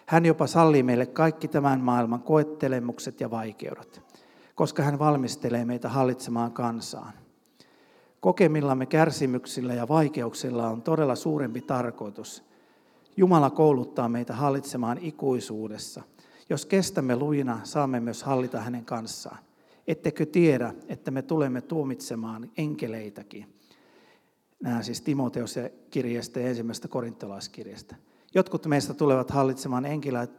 Hän 0.06 0.26
jopa 0.26 0.46
sallii 0.46 0.82
meille 0.82 1.06
kaikki 1.06 1.48
tämän 1.48 1.80
maailman 1.80 2.22
koettelemukset 2.22 3.20
ja 3.20 3.30
vaikeudet, 3.30 4.02
koska 4.54 4.82
hän 4.82 4.98
valmistelee 4.98 5.64
meitä 5.64 5.88
hallitsemaan 5.88 6.52
kansaan. 6.52 7.12
Kokemillamme 8.20 8.86
kärsimyksillä 8.86 9.74
ja 9.74 9.88
vaikeuksilla 9.88 10.68
on 10.68 10.82
todella 10.82 11.14
suurempi 11.14 11.60
tarkoitus. 11.60 12.44
Jumala 13.16 13.50
kouluttaa 13.50 14.08
meitä 14.08 14.34
hallitsemaan 14.34 14.98
ikuisuudessa. 15.00 16.02
Jos 16.50 16.66
kestämme 16.66 17.16
luina, 17.16 17.60
saamme 17.64 18.00
myös 18.00 18.22
hallita 18.22 18.60
hänen 18.60 18.84
kanssaan. 18.84 19.38
Ettekö 19.88 20.26
tiedä, 20.26 20.74
että 20.88 21.10
me 21.10 21.22
tulemme 21.22 21.60
tuomitsemaan 21.60 22.50
enkeleitäkin? 22.56 23.46
Nämä 24.62 24.82
siis 24.82 25.00
Timoteos 25.00 25.54
kirjasta 25.90 26.40
ja 26.40 26.48
ensimmäisestä 26.48 26.88
korintolaiskirjasta. 26.88 27.96
Jotkut 28.34 28.66
meistä 28.66 28.94
tulevat 28.94 29.30
hallitsemaan 29.30 29.86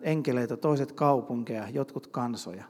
enkeleitä, 0.01 0.57
toiset 0.57 0.91
kaupunkeja, 0.91 1.69
jotkut 1.69 2.07
kansoja. 2.07 2.63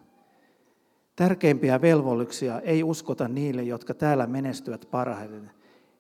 Tärkeimpiä 1.16 1.82
velvollisuuksia 1.82 2.60
ei 2.60 2.84
uskota 2.84 3.28
niille, 3.28 3.64
jotka 3.64 3.94
täällä 3.94 4.28
menestyvät 4.28 4.88
parhaiten. 4.92 5.52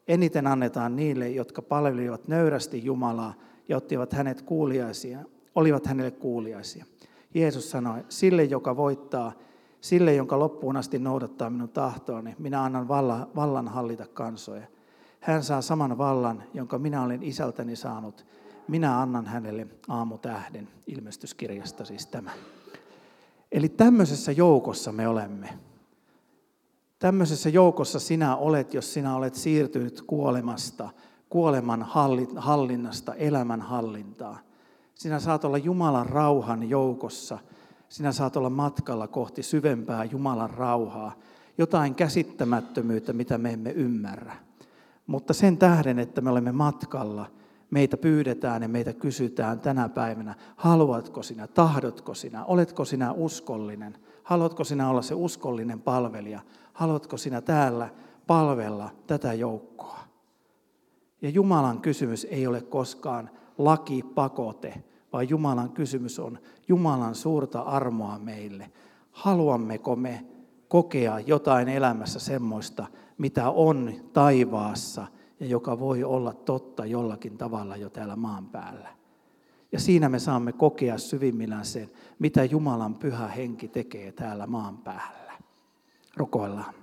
Eniten 0.08 0.48
annetaan 0.48 0.96
niille, 0.96 1.30
jotka 1.30 1.62
palvelivat 1.62 2.28
nöyrästi 2.28 2.86
Jumalaa 2.86 3.34
ja 3.70 3.78
ottivat 3.78 4.14
hänet 4.14 4.42
kuuliaisia, 4.42 5.20
olivat 5.56 5.86
hänelle 5.86 6.12
kuuliaisia. 6.12 6.86
Jeesus 7.34 7.72
sanoi, 7.72 8.04
sille 8.10 8.44
joka 8.44 8.78
voittaa, 8.78 9.34
Sille, 9.82 10.14
jonka 10.14 10.40
loppuun 10.40 10.78
asti 10.78 11.00
noudattaa 11.00 11.50
minun 11.50 11.70
tahtoani, 11.70 12.36
minä 12.40 12.64
annan 12.64 12.88
vallan 13.36 13.68
hallita 13.68 14.08
kansoja. 14.08 14.68
Hän 15.20 15.44
saa 15.44 15.62
saman 15.62 15.98
vallan, 15.98 16.44
jonka 16.54 16.80
minä 16.80 17.04
olen 17.04 17.24
isältäni 17.24 17.76
saanut. 17.76 18.26
Minä 18.68 19.02
annan 19.02 19.26
hänelle 19.26 19.68
aamutähden, 19.88 20.68
ilmestyskirjasta 20.88 21.86
siis 21.86 22.06
tämä. 22.08 22.32
Eli 23.52 23.70
tämmöisessä 23.70 24.32
joukossa 24.32 24.92
me 24.92 25.08
olemme. 25.08 25.60
Tämmöisessä 27.00 27.50
joukossa 27.50 28.00
sinä 28.00 28.36
olet, 28.36 28.74
jos 28.74 28.94
sinä 28.94 29.16
olet 29.16 29.36
siirtynyt 29.36 30.02
kuolemasta, 30.02 30.90
kuoleman 31.30 31.86
hallinnasta, 32.36 33.14
elämän 33.14 33.62
hallintaan. 33.62 34.40
Sinä 34.96 35.20
saat 35.20 35.46
olla 35.46 35.58
Jumalan 35.58 36.06
rauhan 36.06 36.70
joukossa– 36.70 37.40
sinä 37.90 38.12
saat 38.12 38.38
olla 38.38 38.50
matkalla 38.50 39.08
kohti 39.08 39.44
syvempää 39.44 40.04
Jumalan 40.04 40.50
rauhaa, 40.50 41.16
jotain 41.58 41.96
käsittämättömyyttä, 41.96 43.14
mitä 43.14 43.38
me 43.38 43.54
emme 43.54 43.72
ymmärrä. 43.72 44.36
Mutta 45.08 45.34
sen 45.34 45.58
tähden, 45.58 46.00
että 46.00 46.22
me 46.22 46.30
olemme 46.30 46.52
matkalla, 46.52 47.26
meitä 47.72 47.98
pyydetään 47.98 48.62
ja 48.62 48.68
meitä 48.68 48.94
kysytään 48.94 49.60
tänä 49.60 49.90
päivänä, 49.90 50.36
haluatko 50.56 51.24
sinä, 51.24 51.48
tahdotko 51.48 52.14
sinä, 52.14 52.46
oletko 52.46 52.86
sinä 52.86 53.12
uskollinen, 53.12 53.98
haluatko 54.24 54.64
sinä 54.64 54.90
olla 54.90 55.02
se 55.02 55.14
uskollinen 55.14 55.82
palvelija, 55.82 56.40
haluatko 56.74 57.18
sinä 57.18 57.42
täällä 57.42 57.90
palvella 58.28 58.90
tätä 59.08 59.34
joukkoa. 59.34 60.00
Ja 61.22 61.30
Jumalan 61.30 61.82
kysymys 61.82 62.28
ei 62.30 62.48
ole 62.48 62.62
koskaan 62.62 63.30
laki, 63.58 64.04
pakote, 64.16 64.84
vaan 65.14 65.30
Jumalan 65.30 65.72
kysymys 65.72 66.20
on 66.20 66.40
Jumalan 66.68 67.16
suurta 67.16 67.62
armoa 67.62 68.20
meille. 68.20 68.72
Haluammeko 69.12 69.96
me 69.96 70.26
kokea 70.68 71.20
jotain 71.20 71.70
elämässä 71.70 72.20
semmoista, 72.20 72.88
mitä 73.18 73.50
on 73.50 73.94
taivaassa 74.14 75.08
ja 75.40 75.46
joka 75.46 75.80
voi 75.80 76.04
olla 76.04 76.34
totta 76.34 76.86
jollakin 76.86 77.38
tavalla 77.38 77.76
jo 77.76 77.90
täällä 77.90 78.16
maan 78.16 78.46
päällä. 78.46 78.90
Ja 79.72 79.80
siinä 79.80 80.10
me 80.10 80.20
saamme 80.20 80.52
kokea 80.52 80.98
syvimmillään 80.98 81.66
sen, 81.66 81.90
mitä 82.20 82.44
Jumalan 82.44 82.96
pyhä 82.96 83.28
henki 83.28 83.68
tekee 83.68 84.12
täällä 84.12 84.48
maan 84.48 84.78
päällä. 84.78 85.34
Rukoillaan. 86.18 86.79